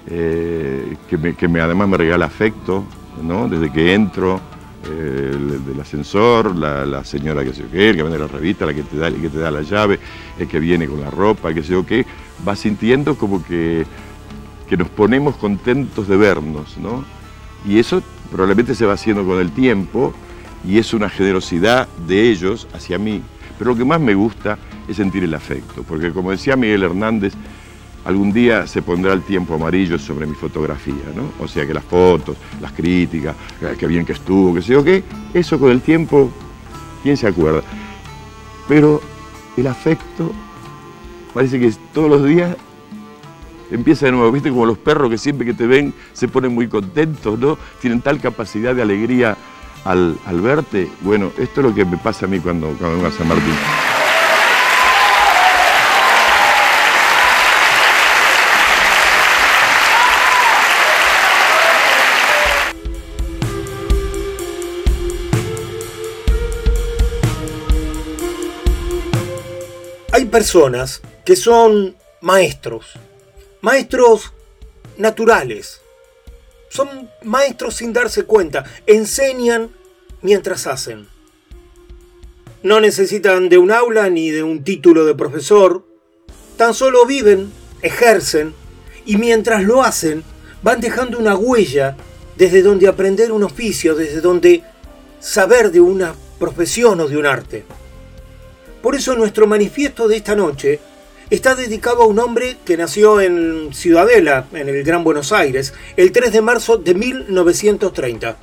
eh, 0.08 0.96
que, 1.10 1.18
me, 1.18 1.36
que 1.36 1.50
me- 1.50 1.60
además 1.60 1.90
me 1.90 1.98
regala 1.98 2.28
afecto, 2.28 2.86
¿no? 3.22 3.50
Desde 3.50 3.70
que 3.74 3.94
entro, 3.94 4.40
eh, 4.90 5.34
el 5.74 5.82
ascensor, 5.82 6.56
la, 6.56 6.86
la 6.86 7.04
señora 7.04 7.44
que 7.44 7.52
se 7.54 7.64
qué, 7.64 7.94
que 7.94 8.04
vende 8.04 8.18
la 8.18 8.28
revista, 8.28 8.66
la 8.66 8.74
que 8.74 8.84
te 8.84 8.96
da, 8.96 9.12
que 9.12 9.28
te 9.30 9.38
da 9.38 9.52
la 9.52 9.64
llave, 9.64 10.00
el 10.40 10.48
que 10.48 10.60
viene 10.62 10.88
con 10.88 11.02
la 11.02 11.10
ropa, 11.12 11.54
que 11.54 11.62
sé 11.62 11.74
yo 11.74 11.86
qué, 11.86 12.06
vas 12.46 12.60
sintiendo 12.60 13.16
como 13.16 13.44
que, 13.44 13.86
que 14.70 14.78
nos 14.78 14.88
ponemos 14.88 15.36
contentos 15.36 16.08
de 16.08 16.16
vernos, 16.16 16.78
¿no? 16.78 17.04
Y 17.68 17.80
eso 17.80 18.02
probablemente 18.32 18.76
se 18.76 18.86
va 18.86 18.94
haciendo 18.94 19.26
con 19.26 19.42
el 19.42 19.52
tiempo 19.52 20.14
y 20.66 20.78
es 20.78 20.94
una 20.94 21.10
generosidad 21.10 21.88
de 22.08 22.30
ellos 22.30 22.68
hacia 22.74 22.98
mí. 22.98 23.22
Pero 23.58 23.72
lo 23.72 23.78
que 23.78 23.86
más 23.86 24.00
me 24.00 24.14
gusta 24.14 24.58
es 24.88 24.98
sentir 24.98 25.24
el 25.24 25.34
afecto, 25.34 25.84
porque 25.84 26.12
como 26.12 26.32
decía 26.32 26.56
Miguel 26.56 26.84
Hernández, 26.84 27.34
algún 28.06 28.32
día 28.32 28.66
se 28.66 28.82
pondrá 28.82 29.14
el 29.14 29.22
tiempo 29.22 29.56
amarillo 29.56 30.00
sobre 30.00 30.26
mi 30.26 30.36
fotografía, 30.36 31.12
¿no? 31.16 31.32
O 31.44 31.48
sea 31.48 31.68
que 31.68 31.74
las 31.74 31.84
fotos, 31.84 32.38
las 32.62 32.72
críticas, 32.72 33.36
eh, 33.62 33.76
qué 33.78 33.88
bien 33.88 34.06
que 34.06 34.14
estuvo, 34.14 34.54
qué 34.54 34.62
sé 34.62 34.74
yo 34.74 34.84
qué, 34.84 35.04
eso 35.34 35.60
con 35.60 35.72
el 35.72 35.82
tiempo, 35.82 36.32
¿quién 37.04 37.18
se 37.18 37.28
acuerda? 37.28 37.62
Pero 38.68 39.02
el 39.58 39.68
afecto 39.68 40.32
parece 41.34 41.60
que 41.60 41.72
todos 41.94 42.10
los 42.10 42.26
días 42.26 42.56
empieza 43.72 44.06
de 44.06 44.14
nuevo, 44.14 44.32
viste 44.32 44.50
como 44.50 44.66
los 44.66 44.78
perros 44.78 45.10
que 45.10 45.18
siempre 45.18 45.46
que 45.46 45.54
te 45.54 45.68
ven 45.68 45.94
se 46.14 46.28
ponen 46.28 46.54
muy 46.54 46.68
contentos, 46.68 47.38
¿no? 47.38 47.58
Tienen 47.82 48.02
tal 48.02 48.20
capacidad 48.20 48.74
de 48.74 48.82
alegría 48.82 49.38
al, 49.86 50.42
verte. 50.42 50.90
Bueno, 51.02 51.32
esto 51.38 51.62
es 51.62 51.68
lo 51.68 51.74
que 51.74 51.86
me 51.86 51.98
pasa 51.98 52.26
a 52.26 52.30
mí 52.30 52.40
cuando, 52.40 52.68
cuando 52.78 52.92
vengo 52.92 53.08
a 53.08 53.12
San 53.12 53.28
Martín. 53.28 53.56
Hay 70.12 70.26
personas 70.26 71.02
que 71.24 71.36
son 71.36 71.96
maestros, 72.22 73.00
maestros 73.62 74.34
naturales. 74.98 75.82
Son 76.70 77.10
maestros 77.24 77.76
sin 77.76 77.94
darse 77.94 78.24
cuenta, 78.24 78.64
enseñan 78.88 79.72
mientras 80.22 80.68
hacen. 80.68 81.08
No 82.64 82.80
necesitan 82.80 83.50
de 83.50 83.58
un 83.58 83.72
aula 83.72 84.10
ni 84.10 84.32
de 84.32 84.44
un 84.44 84.64
título 84.64 85.06
de 85.06 85.16
profesor, 85.16 85.86
tan 86.58 86.74
solo 86.74 87.06
viven, 87.06 87.52
ejercen 87.82 88.54
y 89.06 89.18
mientras 89.18 89.64
lo 89.64 89.82
hacen 89.82 90.24
van 90.62 90.82
dejando 90.82 91.18
una 91.18 91.36
huella 91.36 91.96
desde 92.36 92.62
donde 92.62 92.88
aprender 92.88 93.32
un 93.32 93.44
oficio, 93.44 93.96
desde 93.96 94.22
donde 94.22 94.64
saber 95.20 95.72
de 95.72 95.80
una 95.80 96.14
profesión 96.38 97.00
o 97.00 97.08
de 97.08 97.18
un 97.18 97.26
arte. 97.26 97.66
Por 98.82 98.96
eso 98.96 99.16
nuestro 99.16 99.48
manifiesto 99.48 100.08
de 100.08 100.18
esta 100.18 100.36
noche 100.36 100.80
está 101.30 101.54
dedicado 101.56 102.04
a 102.04 102.08
un 102.08 102.20
hombre 102.20 102.58
que 102.66 102.78
nació 102.78 103.22
en 103.22 103.74
Ciudadela, 103.74 104.48
en 104.54 104.68
el 104.68 104.84
Gran 104.84 105.04
Buenos 105.04 105.32
Aires, 105.32 105.74
el 105.96 106.12
3 106.12 106.34
de 106.34 106.42
marzo 106.42 106.78
de 106.78 106.96
1930. 106.96 108.38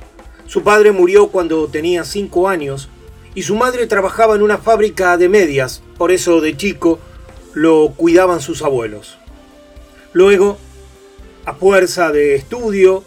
Su 0.45 0.63
padre 0.63 0.91
murió 0.91 1.27
cuando 1.27 1.67
tenía 1.67 2.05
5 2.05 2.47
años 2.47 2.89
y 3.35 3.43
su 3.43 3.55
madre 3.55 3.87
trabajaba 3.87 4.35
en 4.35 4.41
una 4.41 4.57
fábrica 4.57 5.17
de 5.17 5.27
medias, 5.27 5.83
por 5.97 6.11
eso 6.11 6.39
de 6.39 6.55
chico 6.55 6.99
lo 7.53 7.93
cuidaban 7.95 8.39
sus 8.39 8.61
abuelos. 8.61 9.17
Luego, 10.13 10.57
a 11.45 11.53
fuerza 11.53 12.11
de 12.11 12.35
estudio, 12.35 13.03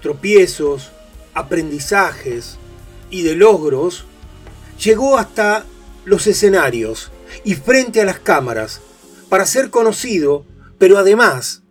tropiezos, 0.00 0.92
aprendizajes 1.34 2.58
y 3.10 3.22
de 3.22 3.34
logros, 3.34 4.04
llegó 4.82 5.18
hasta 5.18 5.64
los 6.04 6.28
escenarios 6.28 7.10
y 7.44 7.54
frente 7.54 8.00
a 8.00 8.04
las 8.04 8.20
cámaras 8.20 8.80
para 9.28 9.46
ser 9.46 9.70
conocido, 9.70 10.44
pero 10.78 10.98
además, 10.98 11.62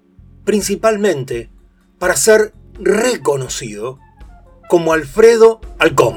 principalmente, 0.43 1.49
para 1.99 2.15
ser 2.15 2.53
reconocido 2.79 3.99
como 4.69 4.93
Alfredo 4.93 5.61
Alcón. 5.79 6.15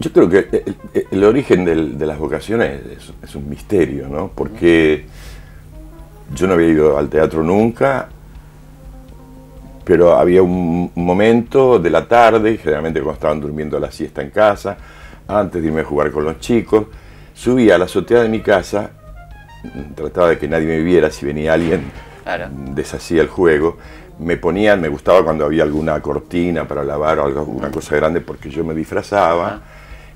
Yo 0.00 0.12
creo 0.12 0.30
que 0.30 0.64
el, 1.10 1.24
origen 1.24 1.64
de 1.64 2.06
las 2.06 2.18
vocaciones 2.18 2.80
es, 2.86 3.12
es 3.22 3.34
un 3.34 3.50
misterio, 3.50 4.08
¿no? 4.08 4.30
Porque 4.34 5.04
yo 6.34 6.46
no 6.46 6.54
había 6.54 6.68
ido 6.68 6.96
al 6.96 7.10
teatro 7.10 7.42
nunca, 7.42 8.08
pero 9.84 10.16
había 10.16 10.42
un 10.42 10.90
momento 10.94 11.78
de 11.78 11.90
la 11.90 12.06
tarde, 12.06 12.56
generalmente 12.56 13.00
cuando 13.00 13.14
estaban 13.14 13.40
durmiendo 13.40 13.78
la 13.78 13.90
siesta 13.90 14.22
en 14.22 14.30
casa, 14.30 14.78
antes 15.38 15.62
de 15.62 15.68
irme 15.68 15.82
a 15.82 15.84
jugar 15.84 16.10
con 16.10 16.24
los 16.24 16.38
chicos, 16.40 16.86
subía 17.34 17.76
a 17.76 17.78
la 17.78 17.84
azotea 17.84 18.22
de 18.22 18.28
mi 18.28 18.40
casa, 18.40 18.90
trataba 19.94 20.30
de 20.30 20.38
que 20.38 20.48
nadie 20.48 20.66
me 20.66 20.80
viera, 20.80 21.10
si 21.10 21.26
venía 21.26 21.52
alguien 21.52 21.90
deshacía 22.74 23.22
el 23.22 23.28
juego, 23.28 23.78
me 24.18 24.36
ponían, 24.36 24.80
me 24.80 24.88
gustaba 24.88 25.24
cuando 25.24 25.44
había 25.44 25.62
alguna 25.62 26.00
cortina 26.00 26.68
para 26.68 26.84
lavar 26.84 27.18
o 27.20 27.24
alguna 27.24 27.70
cosa 27.70 27.96
grande 27.96 28.20
porque 28.20 28.50
yo 28.50 28.62
me 28.64 28.74
disfrazaba 28.74 29.62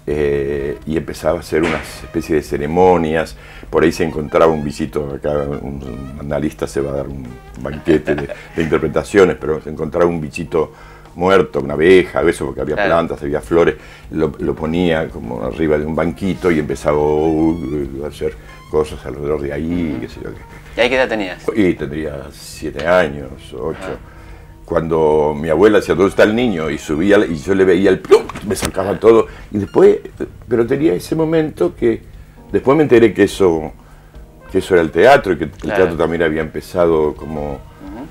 eh, 0.06 0.78
y 0.86 0.98
empezaba 0.98 1.38
a 1.38 1.40
hacer 1.40 1.62
unas 1.62 2.04
especies 2.04 2.42
de 2.42 2.42
ceremonias, 2.42 3.36
por 3.70 3.82
ahí 3.82 3.92
se 3.92 4.04
encontraba 4.04 4.52
un 4.52 4.62
visito, 4.62 5.14
acá 5.14 5.32
un, 5.32 5.82
un 5.82 6.16
analista 6.20 6.66
se 6.66 6.82
va 6.82 6.92
a 6.92 6.96
dar 6.96 7.08
un 7.08 7.26
banquete 7.60 8.14
de, 8.14 8.28
de 8.54 8.62
interpretaciones, 8.62 9.36
pero 9.40 9.62
se 9.62 9.70
encontraba 9.70 10.06
un 10.06 10.20
bichito 10.20 10.72
muerto, 11.16 11.60
una 11.60 11.74
abeja, 11.74 12.22
eso 12.22 12.46
porque 12.46 12.60
había 12.62 12.74
Claro. 12.74 12.90
plantas, 12.90 13.22
había 13.22 13.40
flores, 13.40 13.76
lo, 14.10 14.32
lo 14.38 14.54
ponía 14.54 15.08
como 15.08 15.42
arriba 15.44 15.78
de 15.78 15.86
un 15.86 15.94
banquito 15.94 16.50
y 16.50 16.58
empezaba 16.58 16.98
uh, 16.98 18.02
a 18.04 18.08
hacer 18.08 18.34
cosas 18.70 19.04
alrededor 19.06 19.40
de 19.42 19.52
ahí, 19.52 19.98
qué 20.00 20.08
sé 20.08 20.20
yo 20.22 20.30
qué. 20.30 20.40
¿Y 20.76 20.80
ahí 20.80 20.88
qué 20.88 20.96
edad 20.96 21.08
tenías? 21.08 21.44
Y 21.54 21.74
tendría 21.74 22.24
siete 22.32 22.86
años, 22.86 23.30
ocho. 23.52 23.96
Cuando 24.64 25.36
mi 25.38 25.50
abuela 25.50 25.78
decía, 25.78 25.94
¿dónde 25.94 26.10
está 26.10 26.22
el 26.22 26.34
niño? 26.34 26.70
Y 26.70 26.78
subía 26.78 27.18
y 27.26 27.36
yo 27.36 27.54
le 27.54 27.64
veía 27.64 27.90
el 27.90 27.98
plum, 28.00 28.22
me 28.48 28.56
sacaba 28.56 28.98
todo. 28.98 29.26
Y 29.52 29.58
después, 29.58 29.98
pero 30.48 30.66
tenía 30.66 30.94
ese 30.94 31.14
momento 31.14 31.74
que 31.76 32.02
después 32.50 32.76
me 32.76 32.82
enteré 32.84 33.12
que 33.12 33.24
eso, 33.24 33.72
que 34.50 34.58
eso 34.58 34.74
era 34.74 34.82
el 34.82 34.90
teatro 34.90 35.34
y 35.34 35.36
que 35.36 35.44
el 35.44 35.50
Claro. 35.50 35.76
teatro 35.82 35.96
también 35.98 36.22
había 36.22 36.40
empezado 36.40 37.14
como, 37.14 37.60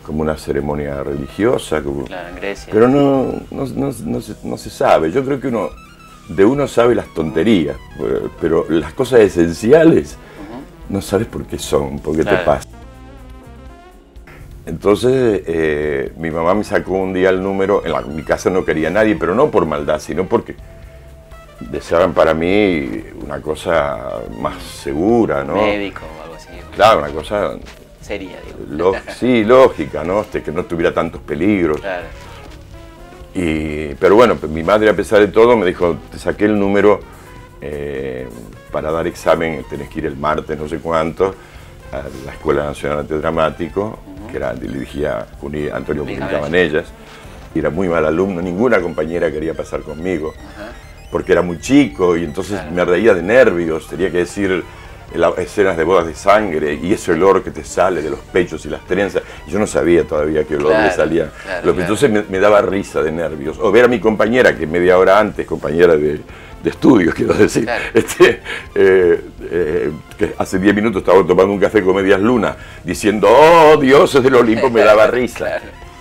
como 0.05 0.21
una 0.21 0.37
ceremonia 0.37 1.01
religiosa. 1.03 1.81
como- 1.81 2.05
Claro, 2.05 2.29
en 2.29 2.35
Grecia. 2.35 2.69
pero 2.73 2.87
no, 2.87 3.33
no, 3.51 3.65
no- 3.65 3.93
no 4.05 4.21
se, 4.21 4.35
no 4.43 4.57
se 4.57 4.69
sabe. 4.69 5.11
Yo 5.11 5.23
creo 5.25 5.39
que 5.39 5.47
uno 5.47 5.69
de 6.29 6.45
uno 6.45 6.67
sabe 6.67 6.95
las 6.95 7.07
tonterías, 7.13 7.75
pero- 8.39 8.65
las 8.69 8.93
cosas 8.93 9.21
esenciales 9.21 10.17
no 10.89 11.01
sabes 11.01 11.27
por 11.27 11.45
qué 11.45 11.57
son, 11.57 11.99
por 11.99 12.13
qué 12.15 12.23
te 12.23 12.29
Claro. 12.29 12.45
pasa. 12.45 12.67
Entonces 14.65 15.43
eh, 15.45 16.13
mi 16.17 16.31
mamá 16.31 16.53
me 16.53 16.63
sacó 16.63 16.93
un 16.93 17.13
día 17.13 17.29
el 17.29 17.43
número, 17.43 17.85
en, 17.85 17.91
la- 17.91 17.99
en 17.99 18.15
mi 18.15 18.23
casa 18.23 18.49
no 18.49 18.63
quería 18.63 18.89
nadie, 18.89 19.15
pero 19.17 19.35
no 19.35 19.51
por 19.51 19.65
maldad, 19.65 19.99
sino 19.99 20.25
porque 20.25 20.55
deseaban 21.59 22.13
para 22.13 22.33
mí 22.33 23.03
una 23.25 23.41
cosa 23.41 24.19
más 24.39 24.61
segura, 24.63 25.43
¿no? 25.43 25.55
Médico 25.55 26.01
o 26.19 26.23
algo 26.23 26.35
así. 26.35 26.47
Claro, 26.75 26.99
una 26.99 27.09
cosa 27.09 27.51
Sería, 28.03 28.37
digo. 28.67 28.93
sí, 29.17 29.43
lógica, 29.43 30.03
¿no? 30.03 30.21
Este, 30.21 30.43
que 30.43 30.51
no 30.51 30.65
tuviera 30.65 30.93
tantos 30.93 31.21
peligros. 31.21 31.79
Claro. 31.79 32.05
Y, 33.33 33.95
pero 33.95 34.15
bueno, 34.15 34.37
mi 34.49 34.61
madre 34.61 34.89
a 34.89 34.95
pesar 34.95 35.19
de 35.19 35.29
todo 35.29 35.57
me 35.57 35.65
dijo, 35.65 35.97
te 36.11 36.19
saqué 36.19 36.45
el 36.45 36.59
número 36.59 36.99
eh, 37.61 38.27
para 38.71 38.91
dar 38.91 39.07
examen, 39.07 39.65
tenés 39.69 39.89
que 39.89 39.99
ir 39.99 40.05
el 40.05 40.17
martes, 40.17 40.59
no 40.59 40.67
sé 40.67 40.77
cuánto, 40.77 41.33
a 41.91 42.03
la 42.25 42.33
Escuela 42.33 42.65
Nacional 42.65 42.97
de 42.97 43.01
Arte 43.01 43.17
Dramático, 43.19 43.99
que 44.29 44.37
era, 44.37 44.53
dirigía 44.53 45.25
Antonio 45.73 46.03
Juni 46.03 46.17
Cabanellas. 46.17 46.31
Cabanellas. 46.31 46.85
Era 47.55 47.69
muy 47.69 47.87
mal 47.87 48.05
alumno, 48.05 48.41
ninguna 48.41 48.81
compañera 48.81 49.31
quería 49.31 49.53
pasar 49.53 49.81
conmigo, 49.81 50.33
porque 51.11 51.31
era 51.31 51.41
muy 51.41 51.59
chico 51.59 52.17
y 52.17 52.23
entonces 52.23 52.59
me 52.71 52.83
reía 52.83 53.13
de 53.13 53.21
nervios, 53.21 53.87
tenía 53.87 54.11
que 54.11 54.17
decir 54.17 54.63
la- 55.15 55.33
escenas 55.37 55.77
de 55.77 55.83
bodas 55.83 56.07
de 56.07 56.15
sangre 56.15 56.73
y 56.81 56.93
ese 56.93 57.11
olor 57.13 57.43
que 57.43 57.51
te 57.51 57.63
sale 57.63 58.01
de 58.01 58.09
los 58.09 58.19
pechos 58.19 58.65
y 58.65 58.69
las 58.69 58.85
trenzas. 58.85 59.21
Yo 59.47 59.59
no 59.59 59.67
sabía 59.67 60.03
todavía 60.05 60.43
qué 60.45 60.55
olor 60.55 60.71
le 60.71 60.77
Claro, 60.77 60.95
salía. 60.95 61.31
claro, 61.43 61.65
Lo- 61.67 61.73
claro. 61.73 61.81
Entonces 61.81 62.09
me, 62.11 62.23
me 62.29 62.39
daba 62.39 62.61
risa 62.61 63.01
de 63.01 63.11
nervios. 63.11 63.57
O 63.59 63.71
ver 63.71 63.85
a 63.85 63.87
mi 63.87 63.99
compañera, 63.99 64.55
que 64.57 64.65
media 64.67 64.97
hora 64.97 65.19
antes, 65.19 65.45
compañera 65.45 65.95
de, 65.95 66.19
de 66.63 66.69
estudios, 66.69 67.13
quiero 67.15 67.33
decir, 67.33 67.67
este, 67.93 68.41
eh, 68.75 69.21
eh, 69.51 69.91
que 70.17 70.33
hace 70.37 70.57
10 70.59 70.73
minutos 70.75 71.01
estaba 71.01 71.19
tomando 71.25 71.53
un 71.53 71.59
café 71.59 71.83
con 71.83 71.95
medias 71.95 72.19
lunas, 72.21 72.55
diciendo, 72.83 73.27
oh, 73.29 73.77
dioses 73.77 74.23
del 74.23 74.35
Olimpo, 74.35 74.69
me 74.69 74.81
daba 74.81 75.07
risa. 75.11 75.59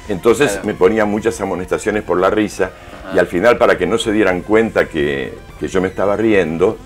Entonces 0.08 0.60
me 0.64 0.74
ponía 0.74 1.04
muchas 1.04 1.40
amonestaciones 1.40 2.02
por 2.02 2.18
la 2.18 2.28
risa 2.28 2.70
y 3.14 3.18
al 3.18 3.26
final, 3.26 3.56
para 3.58 3.76
que 3.78 3.86
no 3.86 3.98
se 3.98 4.10
dieran 4.12 4.40
cuenta 4.42 4.86
que, 4.86 5.32
que 5.60 5.68
yo 5.68 5.80
me 5.80 5.88
estaba 5.88 6.16
riendo, 6.16 6.76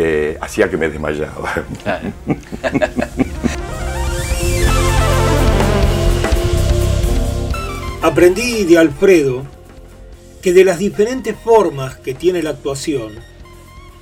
eh, 0.00 0.38
hacía 0.40 0.70
que 0.70 0.76
me 0.76 0.88
desmayaba. 0.88 1.64
Aprendí 8.00 8.62
de 8.62 8.78
Alfredo 8.78 9.44
que 10.40 10.52
de 10.52 10.64
las 10.64 10.78
diferentes 10.78 11.36
formas 11.36 11.96
que 11.96 12.14
tiene 12.14 12.44
la 12.44 12.50
actuación, 12.50 13.14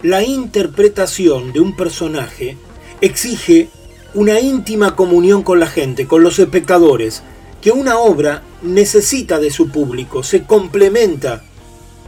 la 0.02 0.22
interpretación 0.22 1.54
de 1.54 1.60
un 1.60 1.74
personaje 1.74 2.58
exige 3.00 3.70
una 4.12 4.38
íntima 4.38 4.96
comunión 4.96 5.42
con 5.42 5.60
la 5.60 5.66
gente, 5.66 6.06
con 6.06 6.22
los 6.22 6.38
espectadores, 6.38 7.22
que 7.62 7.72
una 7.72 7.96
obra 8.00 8.42
necesita 8.60 9.38
de 9.38 9.50
su 9.50 9.70
público, 9.70 10.22
se 10.22 10.44
complementa 10.44 11.42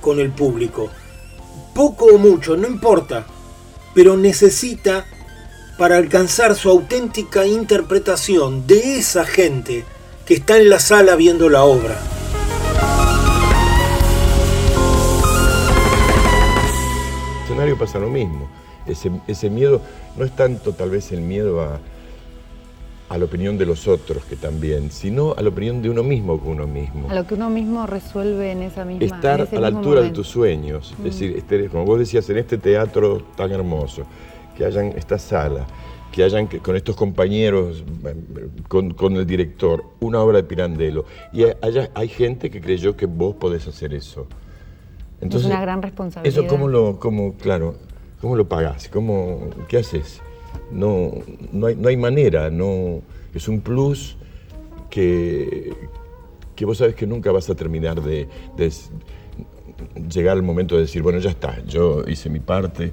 con 0.03 0.21
el 0.21 0.31
público. 0.31 0.91
Poco 1.75 2.05
o 2.05 2.19
mucho, 2.19 2.55
no 2.55 2.69
importa, 2.69 3.27
pero 3.95 4.17
necesita 4.17 5.07
para 5.79 5.97
alcanzar 5.97 6.55
su 6.55 6.69
auténtica 6.69 7.47
interpretación 7.47 8.67
de 8.67 8.99
esa 8.99 9.25
gente 9.25 9.85
que 10.27 10.35
está 10.35 10.59
en 10.59 10.69
la 10.69 10.81
sala 10.81 11.17
viendo 11.17 11.49
la 11.49 11.65
obra. 11.65 11.99
el 17.39 17.45
escenario 17.45 17.79
pasa 17.79 17.99
lo 17.99 18.11
mismo. 18.11 18.49
Ese, 18.87 19.11
ese 19.27 19.51
miedo 19.51 19.81
no 20.17 20.25
es 20.25 20.33
tanto 20.33 20.73
tal 20.73 20.91
vez 20.91 21.13
el 21.13 21.21
miedo 21.21 21.61
a, 21.61 21.81
a 23.09 23.17
la 23.19 23.25
opinión 23.25 23.57
de 23.57 23.65
los 23.67 23.89
otros, 23.89 24.25
que 24.25 24.37
también, 24.37 24.91
sino 24.91 25.35
a 25.37 25.43
la 25.43 25.49
opinión 25.49 25.81
de 25.81 25.89
uno 25.91 26.03
mismo 26.03 26.39
con 26.39 26.51
uno 26.53 26.67
mismo. 26.67 27.09
A 27.11 27.15
lo 27.15 27.27
que 27.27 27.35
uno 27.35 27.49
mismo 27.49 27.87
resuelve 27.87 28.53
en 28.53 28.63
esa 28.63 28.85
misma 28.85 29.05
Estar 29.05 29.49
a 29.51 29.61
la 29.61 29.69
altura 29.69 30.01
de 30.01 30.07
momento. 30.09 30.21
tus 30.21 30.29
sueños. 30.29 30.95
Mm. 30.99 31.07
Es 31.07 31.13
decir, 31.15 31.37
este- 31.37 31.69
como 31.69 31.85
vos 31.87 31.99
decías, 31.99 32.29
en 32.29 32.39
este 32.39 32.59
teatro 32.59 33.23
tan 33.37 33.51
hermoso, 33.51 34.03
que 34.57 34.65
hayan 34.67 34.87
esta 34.97 35.19
sala, 35.19 35.67
que 36.13 36.23
hayan 36.23 36.47
con 36.49 36.77
estos 36.77 36.97
compañeros, 36.97 37.83
eh, 38.05 38.15
con, 38.69 38.93
con 38.93 39.17
el 39.17 39.27
director, 39.27 39.85
una 40.01 40.21
obra 40.21 40.39
de 40.39 40.45
Pirandello. 40.45 41.05
Y 41.33 41.45
haya- 41.63 41.91
hay 41.95 42.09
gente 42.09 42.51
que 42.51 42.61
creyó 42.61 42.97
que 42.97 43.07
vos 43.07 43.37
podés 43.37 43.67
hacer 43.69 43.95
eso. 43.95 44.27
es 45.21 45.45
una 45.45 45.61
gran 45.61 45.81
responsabilidad. 45.83 46.41
Eso 46.45 46.49
cómo 46.49 46.69
lo, 46.69 46.99
cómo, 46.99 47.35
claro, 47.35 47.75
cómo 48.21 48.37
lo 48.37 48.49
pagás, 48.49 48.89
cómo, 48.89 49.49
qué 49.69 49.79
haces. 49.79 50.21
No, 50.71 51.13
no 51.53 51.67
hay, 51.67 51.77
no 51.77 51.89
hay 51.89 51.97
manera, 51.97 52.51
no, 52.51 53.01
es 53.35 53.49
un 53.49 53.61
plus 53.61 54.17
que, 54.91 55.73
que 56.55 56.65
vos 56.65 56.79
sabes 56.79 56.95
que 56.95 57.07
nunca 57.07 57.31
vas 57.31 57.49
a 57.51 57.55
terminar 57.55 58.03
de, 58.03 58.29
llegar 60.13 60.37
al 60.37 60.43
momento 60.43 60.75
de 60.75 60.83
decir, 60.83 61.03
bueno, 61.03 61.19
ya 61.21 61.31
está, 61.31 61.65
yo 61.65 62.03
hice 62.09 62.29
mi 62.31 62.41
parte. 62.41 62.93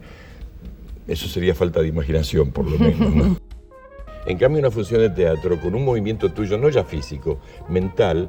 Eso 1.08 1.28
sería 1.28 1.54
falta 1.56 1.82
de 1.82 1.88
imaginación, 1.88 2.52
por 2.52 2.70
lo 2.70 2.78
menos. 2.78 3.16
¿no? 3.16 3.38
En 4.28 4.40
cambio, 4.40 4.60
una 4.60 4.72
función 4.72 5.02
de 5.02 5.12
teatro, 5.12 5.62
con 5.62 5.76
un 5.76 5.86
movimiento 5.86 6.32
tuyo, 6.32 6.58
no 6.58 6.70
ya 6.70 6.84
físico, 6.84 7.38
mental, 7.70 8.28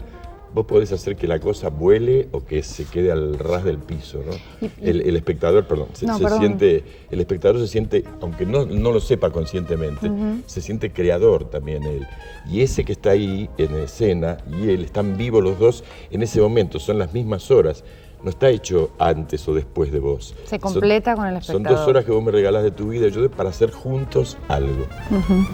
vos 0.55 0.65
podés 0.67 0.91
hacer 0.93 1.17
que 1.17 1.27
la 1.29 1.39
cosa 1.39 1.69
vuele 1.69 2.29
o 2.33 2.45
que 2.45 2.63
se 2.63 2.85
quede 2.85 3.13
al 3.13 3.39
ras 3.39 3.63
del 3.65 3.79
piso, 3.79 4.23
¿no? 4.27 4.33
Y- 4.67 4.71
y- 4.85 4.89
El, 4.91 5.01
el 5.03 5.17
espectador, 5.17 5.67
perdón, 5.67 5.89
se, 5.93 6.07
No, 6.07 6.17
se 6.17 6.23
perdón. 6.25 6.39
siente, 6.41 6.85
el 7.11 7.21
espectador 7.21 7.59
se 7.61 7.69
siente, 7.69 8.05
aunque 8.23 8.47
no, 8.47 8.65
no 8.65 8.93
lo 8.93 9.01
sepa 9.01 9.31
conscientemente, 9.31 10.11
se 10.47 10.61
siente 10.63 10.93
creador 10.93 11.51
también 11.51 11.83
él. 11.85 12.07
Y 12.51 12.63
ese 12.63 12.85
que 12.85 12.93
está 12.93 13.11
ahí 13.11 13.51
en 13.59 13.75
escena 13.77 14.39
y 14.51 14.71
él 14.71 14.85
están 14.85 15.17
vivos 15.17 15.43
los 15.43 15.59
dos 15.59 15.85
en 16.11 16.23
ese 16.23 16.41
momento, 16.41 16.79
son 16.79 16.99
las 16.99 17.13
mismas 17.13 17.51
horas. 17.51 17.85
No 18.23 18.31
está 18.31 18.49
hecho 18.49 18.91
antes 18.99 19.47
o 19.47 19.55
después 19.55 19.93
de 19.93 19.99
vos. 20.01 20.35
Se 20.45 20.51
Son- 20.59 20.59
completa 20.73 21.15
con 21.15 21.27
el 21.27 21.43
Son 21.43 21.57
espectador. 21.57 21.79
dos 21.79 21.87
horas 21.89 22.05
que 22.07 22.13
vos 22.13 22.25
me 22.25 22.33
regalás 22.33 22.63
de 22.63 22.71
tu 22.71 22.89
vida 22.89 23.07
y 23.09 23.11
yo 23.11 23.31
para 23.31 23.51
hacer 23.51 23.71
juntos 23.71 24.39
algo. 24.49 24.87
Ujú. 25.11 25.47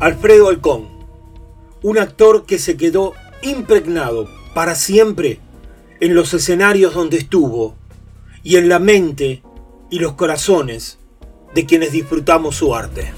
Alfredo 0.00 0.48
Alcón, 0.48 0.86
un 1.82 1.98
actor 1.98 2.46
que 2.46 2.58
se 2.58 2.76
quedó 2.76 3.12
impregnado 3.42 4.26
para 4.54 4.74
siempre 4.74 5.40
en 6.00 6.14
los 6.14 6.32
escenarios 6.34 6.94
donde 6.94 7.18
estuvo 7.18 7.74
y 8.42 8.56
en 8.56 8.68
la 8.68 8.78
mente 8.78 9.42
y 9.90 9.98
los 9.98 10.12
corazones 10.14 10.98
de 11.54 11.66
quienes 11.66 11.92
disfrutamos 11.92 12.56
su 12.56 12.74
arte. 12.74 13.12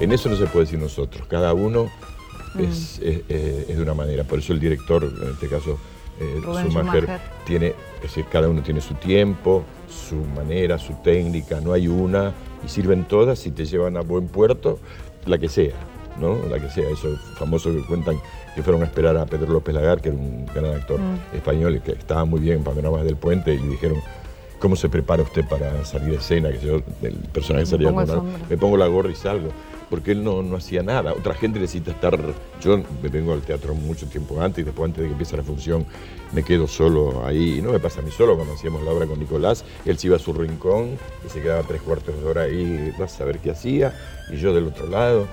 En 0.00 0.12
eso 0.12 0.28
no 0.28 0.36
se 0.36 0.46
puede 0.46 0.66
decir 0.66 0.78
nosotros. 0.78 1.26
Cada 1.26 1.52
uno 1.54 1.90
es, 2.56 3.00
es- 3.02 3.22
es- 3.28 3.68
es 3.68 3.76
de 3.76 3.82
una 3.82 3.94
manera. 3.94 4.22
Por 4.22 4.38
eso 4.38 4.52
el 4.52 4.60
director, 4.60 5.02
en 5.22 5.30
este 5.30 5.48
caso 5.48 5.78
eh, 6.20 6.36
Schumacher, 6.40 6.70
Schumacher. 6.70 7.20
tiene, 7.44 7.66
es 7.96 8.02
decir, 8.02 8.26
cada 8.30 8.48
uno 8.48 8.62
tiene 8.62 8.80
su 8.80 8.94
tiempo, 8.94 9.64
su 9.88 10.14
manera, 10.16 10.78
su 10.78 10.94
técnica. 11.02 11.60
No 11.60 11.72
hay 11.72 11.88
una 11.88 12.32
y 12.64 12.68
sirven 12.68 13.04
todas 13.04 13.46
y 13.46 13.50
te 13.50 13.64
llevan 13.66 13.96
a 13.96 14.00
buen 14.00 14.28
puerto, 14.28 14.78
la 15.26 15.38
que 15.38 15.48
sea, 15.48 15.74
¿no? 16.20 16.36
La 16.50 16.58
que 16.58 16.68
sea. 16.70 16.88
Eso 16.88 17.08
famoso 17.36 17.72
que 17.72 17.82
cuentan 17.84 18.16
que 18.54 18.62
fueron 18.62 18.82
a 18.82 18.86
esperar 18.86 19.16
a 19.16 19.26
Pedro 19.26 19.52
López 19.52 19.74
Lagar, 19.74 20.00
que 20.00 20.08
era 20.08 20.18
un 20.18 20.46
gran 20.46 20.66
actor 20.74 21.00
Mm. 21.00 21.36
español 21.36 21.76
y 21.76 21.80
que 21.80 21.92
estaba 21.92 22.24
muy 22.24 22.40
bien 22.40 22.58
en 22.58 22.64
Panoramas 22.64 23.04
del 23.04 23.16
Puente, 23.16 23.54
y 23.54 23.58
le 23.58 23.68
dijeron. 23.68 23.98
¿Cómo 24.58 24.74
se 24.74 24.88
prepara 24.88 25.22
usted 25.22 25.46
para 25.46 25.84
salir 25.84 26.10
de 26.10 26.16
escena? 26.16 26.50
Que 26.50 26.58
yo, 26.58 26.82
el 27.02 27.14
personaje 27.32 27.64
salía 27.64 27.92
con 27.92 28.32
me 28.50 28.56
pongo 28.56 28.76
la 28.76 28.88
gorra 28.88 29.08
y 29.08 29.14
salgo, 29.14 29.50
porque 29.90 30.12
él 30.12 30.22
no, 30.22 30.42
no 30.42 30.56
hacía 30.56 30.82
nada. 30.82 31.12
Otra 31.12 31.34
gente 31.34 31.58
necesita 31.58 31.90
estar, 31.90 32.18
yo 32.60 32.82
me 33.02 33.08
vengo 33.08 33.32
al 33.32 33.42
teatro 33.42 33.74
mucho 33.74 34.06
tiempo 34.06 34.40
antes 34.40 34.62
y 34.62 34.64
después 34.64 34.86
antes 34.86 35.02
de 35.02 35.08
que 35.08 35.12
empiece 35.12 35.36
la 35.36 35.42
función 35.42 35.86
me 36.32 36.42
quedo 36.42 36.66
solo 36.66 37.24
ahí, 37.26 37.60
no 37.62 37.72
me 37.72 37.80
pasa 37.80 38.00
a 38.00 38.02
mí 38.02 38.10
solo, 38.10 38.36
cuando 38.36 38.54
hacíamos 38.54 38.82
la 38.82 38.90
obra 38.90 39.06
con 39.06 39.18
Nicolás, 39.18 39.64
él 39.84 39.98
se 39.98 40.08
iba 40.08 40.16
a 40.16 40.18
su 40.18 40.32
rincón 40.32 40.98
y 41.26 41.30
se 41.30 41.40
quedaba 41.40 41.62
tres 41.62 41.80
cuartos 41.82 42.18
de 42.20 42.24
hora 42.24 42.42
ahí, 42.42 42.92
vas 42.98 43.20
a 43.20 43.24
ver 43.24 43.38
qué 43.38 43.50
hacía, 43.50 43.94
y 44.30 44.36
yo 44.36 44.52
del 44.52 44.66
otro 44.66 44.86
lado. 44.86 45.26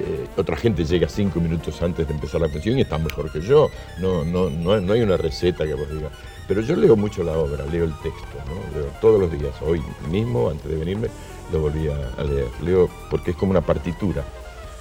Eh, 0.00 0.26
otra 0.38 0.56
gente 0.56 0.84
llega 0.84 1.08
cinco 1.10 1.40
minutos 1.40 1.82
antes 1.82 2.08
de 2.08 2.14
empezar 2.14 2.40
la 2.40 2.48
función 2.48 2.78
y 2.78 2.80
está 2.80 2.96
mejor 2.96 3.30
que 3.30 3.42
yo. 3.42 3.68
No, 3.98 4.24
no, 4.24 4.48
no, 4.48 4.80
no 4.80 4.92
hay 4.94 5.02
una 5.02 5.18
receta 5.18 5.66
que 5.66 5.74
vos 5.74 5.90
digas. 5.90 6.10
Pero 6.48 6.62
yo 6.62 6.74
leo 6.74 6.96
mucho 6.96 7.22
la 7.22 7.36
obra, 7.38 7.66
leo 7.66 7.84
el 7.84 7.92
texto, 7.98 8.26
leo 8.74 8.86
todos 9.00 9.20
los 9.20 9.30
días. 9.30 9.54
Hoy 9.60 9.82
mismo, 10.10 10.48
antes 10.48 10.70
de 10.70 10.76
venirme, 10.78 11.08
lo 11.52 11.60
volví 11.60 11.88
a, 11.88 12.22
leer. 12.24 12.48
Leo 12.62 12.88
porque 13.10 13.32
es 13.32 13.36
como 13.36 13.50
una 13.52 13.60
partitura. 13.60 14.24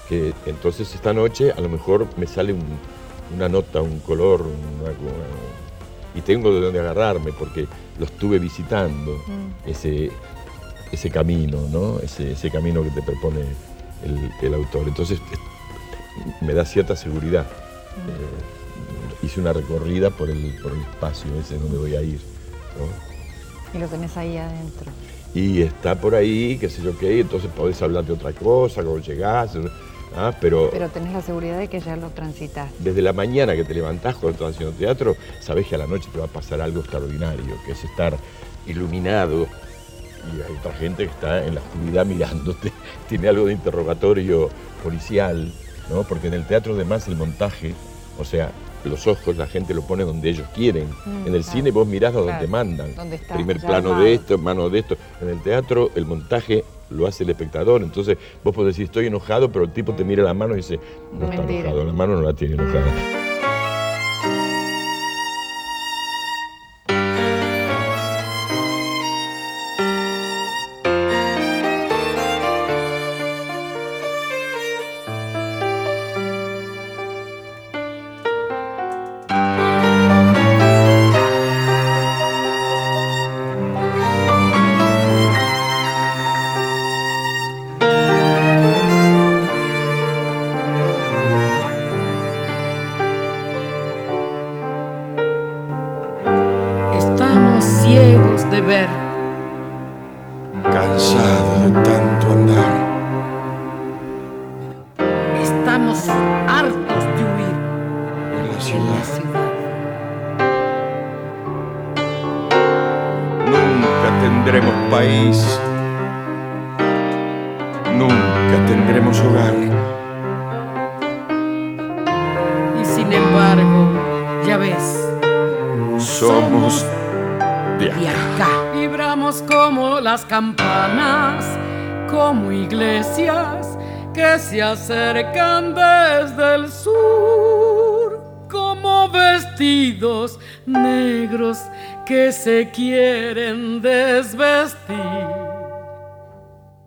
Que 0.07 0.33
entonces 0.45 0.93
esta 0.95 1.13
noche 1.13 1.51
a 1.51 1.61
lo 1.61 1.69
mejor 1.69 2.07
me 2.17 2.25
sale 2.27 2.53
un- 2.53 2.79
una 3.35 3.47
nota, 3.47 3.81
un 3.81 3.99
color, 3.99 4.41
una- 4.41 4.89
una- 4.89 6.15
y 6.15 6.21
tengo 6.21 6.51
de 6.53 6.61
dónde 6.61 6.79
agarrarme 6.79 7.31
porque 7.31 7.67
lo 7.99 8.05
estuve 8.05 8.39
visitando, 8.39 9.15
ese, 9.65 10.09
ese 10.91 11.09
camino, 11.11 11.59
¿no? 11.69 11.99
ese, 11.99 12.31
ese 12.31 12.49
camino 12.49 12.81
que 12.81 12.89
te 12.89 13.03
propone 13.03 13.41
el, 14.03 14.31
el 14.41 14.53
autor. 14.55 14.87
Entonces 14.87 15.19
es- 15.31 16.41
me 16.41 16.53
da 16.53 16.65
cierta 16.65 16.95
seguridad. 16.95 17.45
Eh, 18.07 19.25
hice 19.25 19.39
una 19.39 19.53
recorrida 19.53 20.09
por 20.09 20.29
el, 20.29 20.55
por 20.63 20.71
el 20.71 20.79
espacio 20.81 21.27
ese 21.39 21.57
donde 21.59 21.77
voy 21.77 21.95
a 21.95 22.01
ir. 22.01 22.19
¿no? 22.77 23.18
Y 23.73 23.77
lo 23.77 23.87
tenés 23.87 24.15
ahí 24.17 24.37
adentro. 24.37 24.91
Y 25.33 25.61
está 25.61 25.95
por 25.95 26.15
ahí, 26.15 26.57
qué 26.57 26.69
sé 26.69 26.81
yo 26.81 26.97
qué, 26.97 27.19
entonces 27.19 27.51
podés 27.55 27.81
hablar 27.81 28.03
de 28.03 28.13
otra 28.13 28.33
cosa, 28.33 28.83
cómo 28.83 28.97
llegás, 28.97 29.51
¿ah? 30.15 30.33
pero, 30.41 30.69
Pero 30.71 30.89
tenés 30.89 31.13
la 31.13 31.21
seguridad 31.21 31.59
de 31.59 31.67
que 31.67 31.79
ya 31.79 31.95
lo 31.95 32.09
transitas. 32.09 32.71
desde 32.79 33.01
la 33.03 33.13
mañana 33.13 33.55
que 33.55 33.63
te 33.63 33.75
levantás 33.75 34.15
cuando 34.15 34.31
estás 34.31 34.55
haciendo 34.55 34.75
teatro, 34.75 35.15
sabés 35.39 35.67
que 35.67 35.75
a 35.75 35.77
la 35.77 35.87
noche 35.87 36.09
te 36.11 36.17
va 36.17 36.25
a 36.25 36.29
pasar 36.29 36.61
algo 36.61 36.79
extraordinario, 36.79 37.55
que 37.65 37.73
es 37.73 37.83
estar 37.83 38.17
iluminado 38.65 39.47
y 40.33 40.41
hay 40.41 40.57
otra 40.57 40.73
gente 40.73 41.05
que 41.05 41.11
está 41.11 41.45
en 41.45 41.55
la 41.55 41.61
oscuridad 41.61 42.05
mirándote, 42.05 42.71
tiene 43.07 43.29
algo 43.29 43.45
de 43.45 43.53
interrogatorio 43.53 44.49
policial, 44.83 45.51
¿no? 45.89 46.03
Porque 46.03 46.27
en 46.27 46.33
el 46.33 46.45
teatro 46.45 46.73
además 46.73 47.07
el 47.07 47.15
montaje, 47.15 47.73
o 48.17 48.25
sea, 48.25 48.51
los 48.85 49.07
ojos 49.07 49.35
la 49.37 49.47
gente 49.47 49.73
lo 49.73 49.81
pone 49.81 50.03
donde 50.03 50.29
ellos 50.29 50.47
quieren. 50.55 50.87
Mm, 51.05 51.27
en 51.27 51.35
el 51.35 51.41
claro. 51.43 51.57
cine 51.57 51.71
vos 51.71 51.87
mirás 51.87 52.13
a 52.15 52.17
donde 52.19 52.31
Claro. 52.33 52.47
mandan. 52.49 52.95
Donde 52.95 53.15
está 53.17 53.33
Primer 53.35 53.59
ya 53.59 53.67
plano 53.67 53.99
de 53.99 54.13
esto, 54.13 54.37
mano 54.37 54.69
de 54.69 54.79
esto. 54.79 54.97
En 55.21 55.29
el 55.29 55.41
teatro 55.41 55.91
el 55.95 56.05
montaje 56.05 56.63
lo 56.89 57.05
hace 57.07 57.23
el 57.23 57.29
espectador. 57.29 57.81
Entonces 57.83 58.17
vos 58.43 58.55
podés 58.55 58.75
decir 58.75 58.85
estoy 58.85 59.07
enojado, 59.07 59.51
pero 59.51 59.65
el 59.65 59.71
tipo 59.71 59.93
te 59.93 60.03
mira 60.03 60.23
la 60.23 60.33
mano 60.33 60.53
y 60.53 60.57
dice, 60.57 60.79
no 61.13 61.25
está 61.25 61.37
Mentira. 61.37 61.59
enojado, 61.69 61.85
la 61.85 61.93
mano 61.93 62.15
no 62.15 62.21
la 62.21 62.33
tiene 62.33 62.55
enojada. 62.55 63.18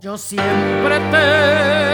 Yo 0.03 0.19
siempre 0.19 0.99
te 1.13 1.92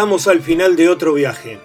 Llegamos 0.00 0.28
al 0.28 0.40
final 0.40 0.76
de 0.76 0.88
otro 0.88 1.12
viaje. 1.12 1.58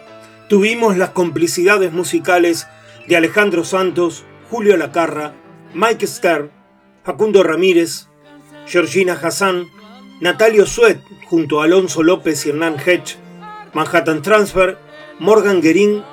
Tuvimos 0.49 0.97
las 0.97 1.11
complicidades 1.11 1.93
musicales 1.93 2.67
de 3.07 3.15
Alejandro 3.15 3.63
Santos, 3.63 4.25
Julio 4.51 4.75
Lacarra, 4.75 5.33
Mike 5.73 6.05
Stern, 6.05 6.51
Facundo 7.05 7.43
Ramírez, 7.43 8.09
Georgina 8.67 9.13
Hassan, 9.13 9.67
Natalio 10.19 10.65
Suet 10.65 10.99
junto 11.29 11.61
a 11.61 11.63
Alonso 11.63 12.03
López 12.03 12.45
y 12.45 12.49
Hernán 12.49 12.75
Hedge, 12.77 13.15
Manhattan 13.71 14.21
Transfer, 14.21 14.79
Morgan 15.17 15.61
Guerín 15.61 16.03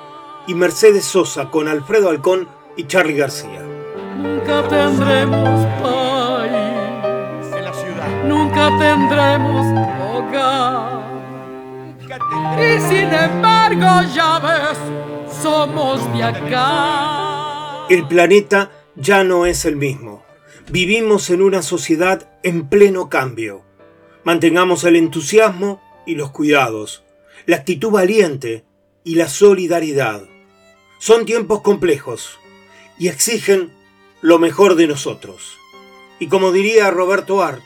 y 0.47 0.53
Mercedes 0.53 1.03
Sosa 1.03 1.49
con 1.49 1.67
Alfredo 1.67 2.07
Alcón 2.07 2.47
y 2.77 2.85
Charlie 2.85 3.17
García. 3.17 3.61
Nunca 4.15 4.65
tendremos 4.69 5.65
país. 5.81 7.53
En 7.53 7.65
la 7.65 7.73
ciudad. 7.73 8.23
Nunca 8.23 8.69
tendremos 8.79 9.65
hogar. 10.15 11.12
Y 12.13 12.79
sin 12.81 13.11
embargo, 13.11 14.07
ya 14.13 14.39
ves, 14.39 14.77
somos 15.41 16.13
de 16.13 16.23
acá. 16.23 17.87
El 17.89 18.07
planeta 18.07 18.71
ya 18.95 19.23
no 19.23 19.45
es 19.45 19.65
el 19.65 19.75
mismo. 19.75 20.23
Vivimos 20.69 21.29
en 21.29 21.41
una 21.41 21.61
sociedad 21.61 22.29
en 22.43 22.69
pleno 22.69 23.09
cambio. 23.09 23.63
Mantengamos 24.23 24.83
el 24.83 24.95
entusiasmo 24.95 25.81
y 26.05 26.15
los 26.15 26.31
cuidados, 26.31 27.03
la 27.45 27.57
actitud 27.57 27.91
valiente 27.91 28.63
y 29.03 29.15
la 29.15 29.27
solidaridad. 29.27 30.23
Son 30.99 31.25
tiempos 31.25 31.61
complejos 31.61 32.39
y 32.97 33.07
exigen 33.07 33.73
lo 34.21 34.39
mejor 34.39 34.75
de 34.75 34.87
nosotros. 34.87 35.57
Y 36.19 36.27
como 36.27 36.51
diría 36.51 36.91
Roberto 36.91 37.41
Art, 37.41 37.61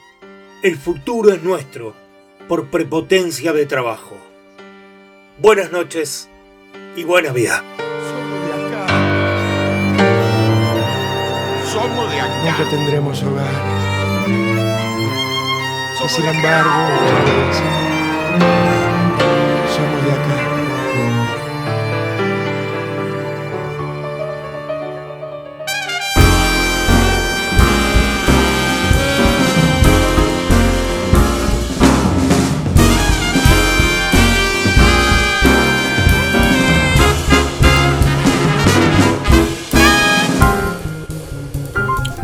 el 0.64 0.78
futuro 0.78 1.32
es 1.32 1.44
nuestro 1.44 1.94
por 2.48 2.70
prepotencia 2.70 3.54
de 3.54 3.66
trabajo. 3.66 4.18
Buenas 5.40 5.72
noches 5.72 6.28
y 6.96 7.04
buena 7.04 7.32
vida. 7.32 7.64
Somos 11.72 12.12
de 12.12 12.20
acá. 12.20 12.34
Nunca 12.44 12.70
tendremos 12.72 13.22
hogar. 13.22 13.54
Y 16.04 16.10
sin 16.10 16.26
embargo, 16.26 16.72
somos 19.76 20.06
de 20.06 20.12
acá. 20.12 20.37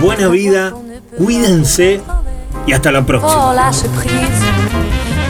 buena 0.00 0.28
vida, 0.28 0.72
cuídense 1.16 2.00
y 2.66 2.72
hasta 2.72 2.90
la 2.92 3.00
Oh, 3.00 3.04
próxima. 3.06 3.54
lâche 3.54 3.88
prise. 3.96 4.42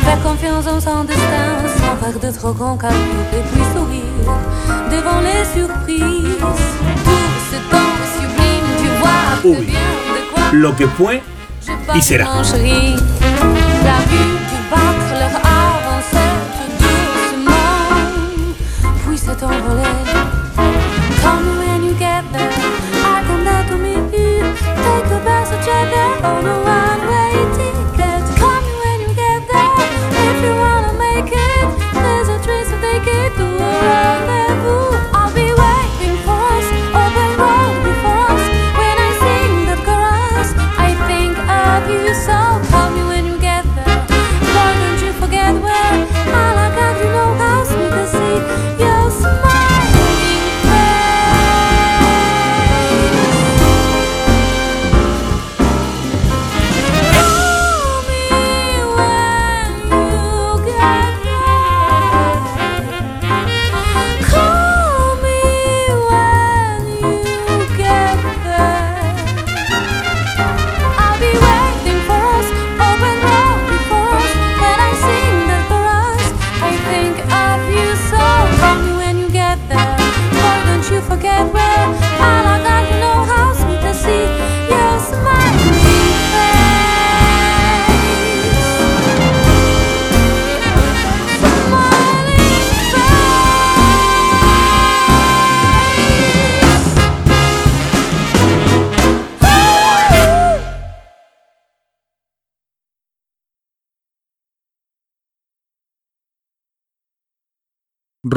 Fais 0.05 0.19
confiance 0.23 0.67
en 0.67 0.81
son 0.81 1.05
destin, 1.05 1.57
sans 1.79 1.97
faire 1.97 2.19
de 2.21 2.31
trop 2.39 2.53
grands 2.53 2.77
calculs, 2.77 3.01
et 3.33 3.43
puis 3.51 3.63
sourire 3.75 4.35
devant 4.91 5.21
les 5.21 5.45
surprises. 5.55 6.37
Tout 7.05 7.35
ce 7.51 7.57
temps 7.71 7.97
sublime, 8.19 8.69
tu 8.81 8.89
vois 9.01 9.43
que 9.43 9.49
Uy, 9.49 9.65
bien 9.67 9.81
de 10.15 10.33
quoi 10.35 10.43
lo 10.53 10.73
que 10.77 10.87
fue 10.89 11.23
y 11.93 12.03
será. 12.03 12.43
chéri. 12.43 12.97
La 13.85 13.99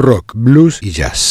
Rock, 0.08 0.32
blues 0.34 0.78
y 0.80 0.90
jazz. 0.90 1.28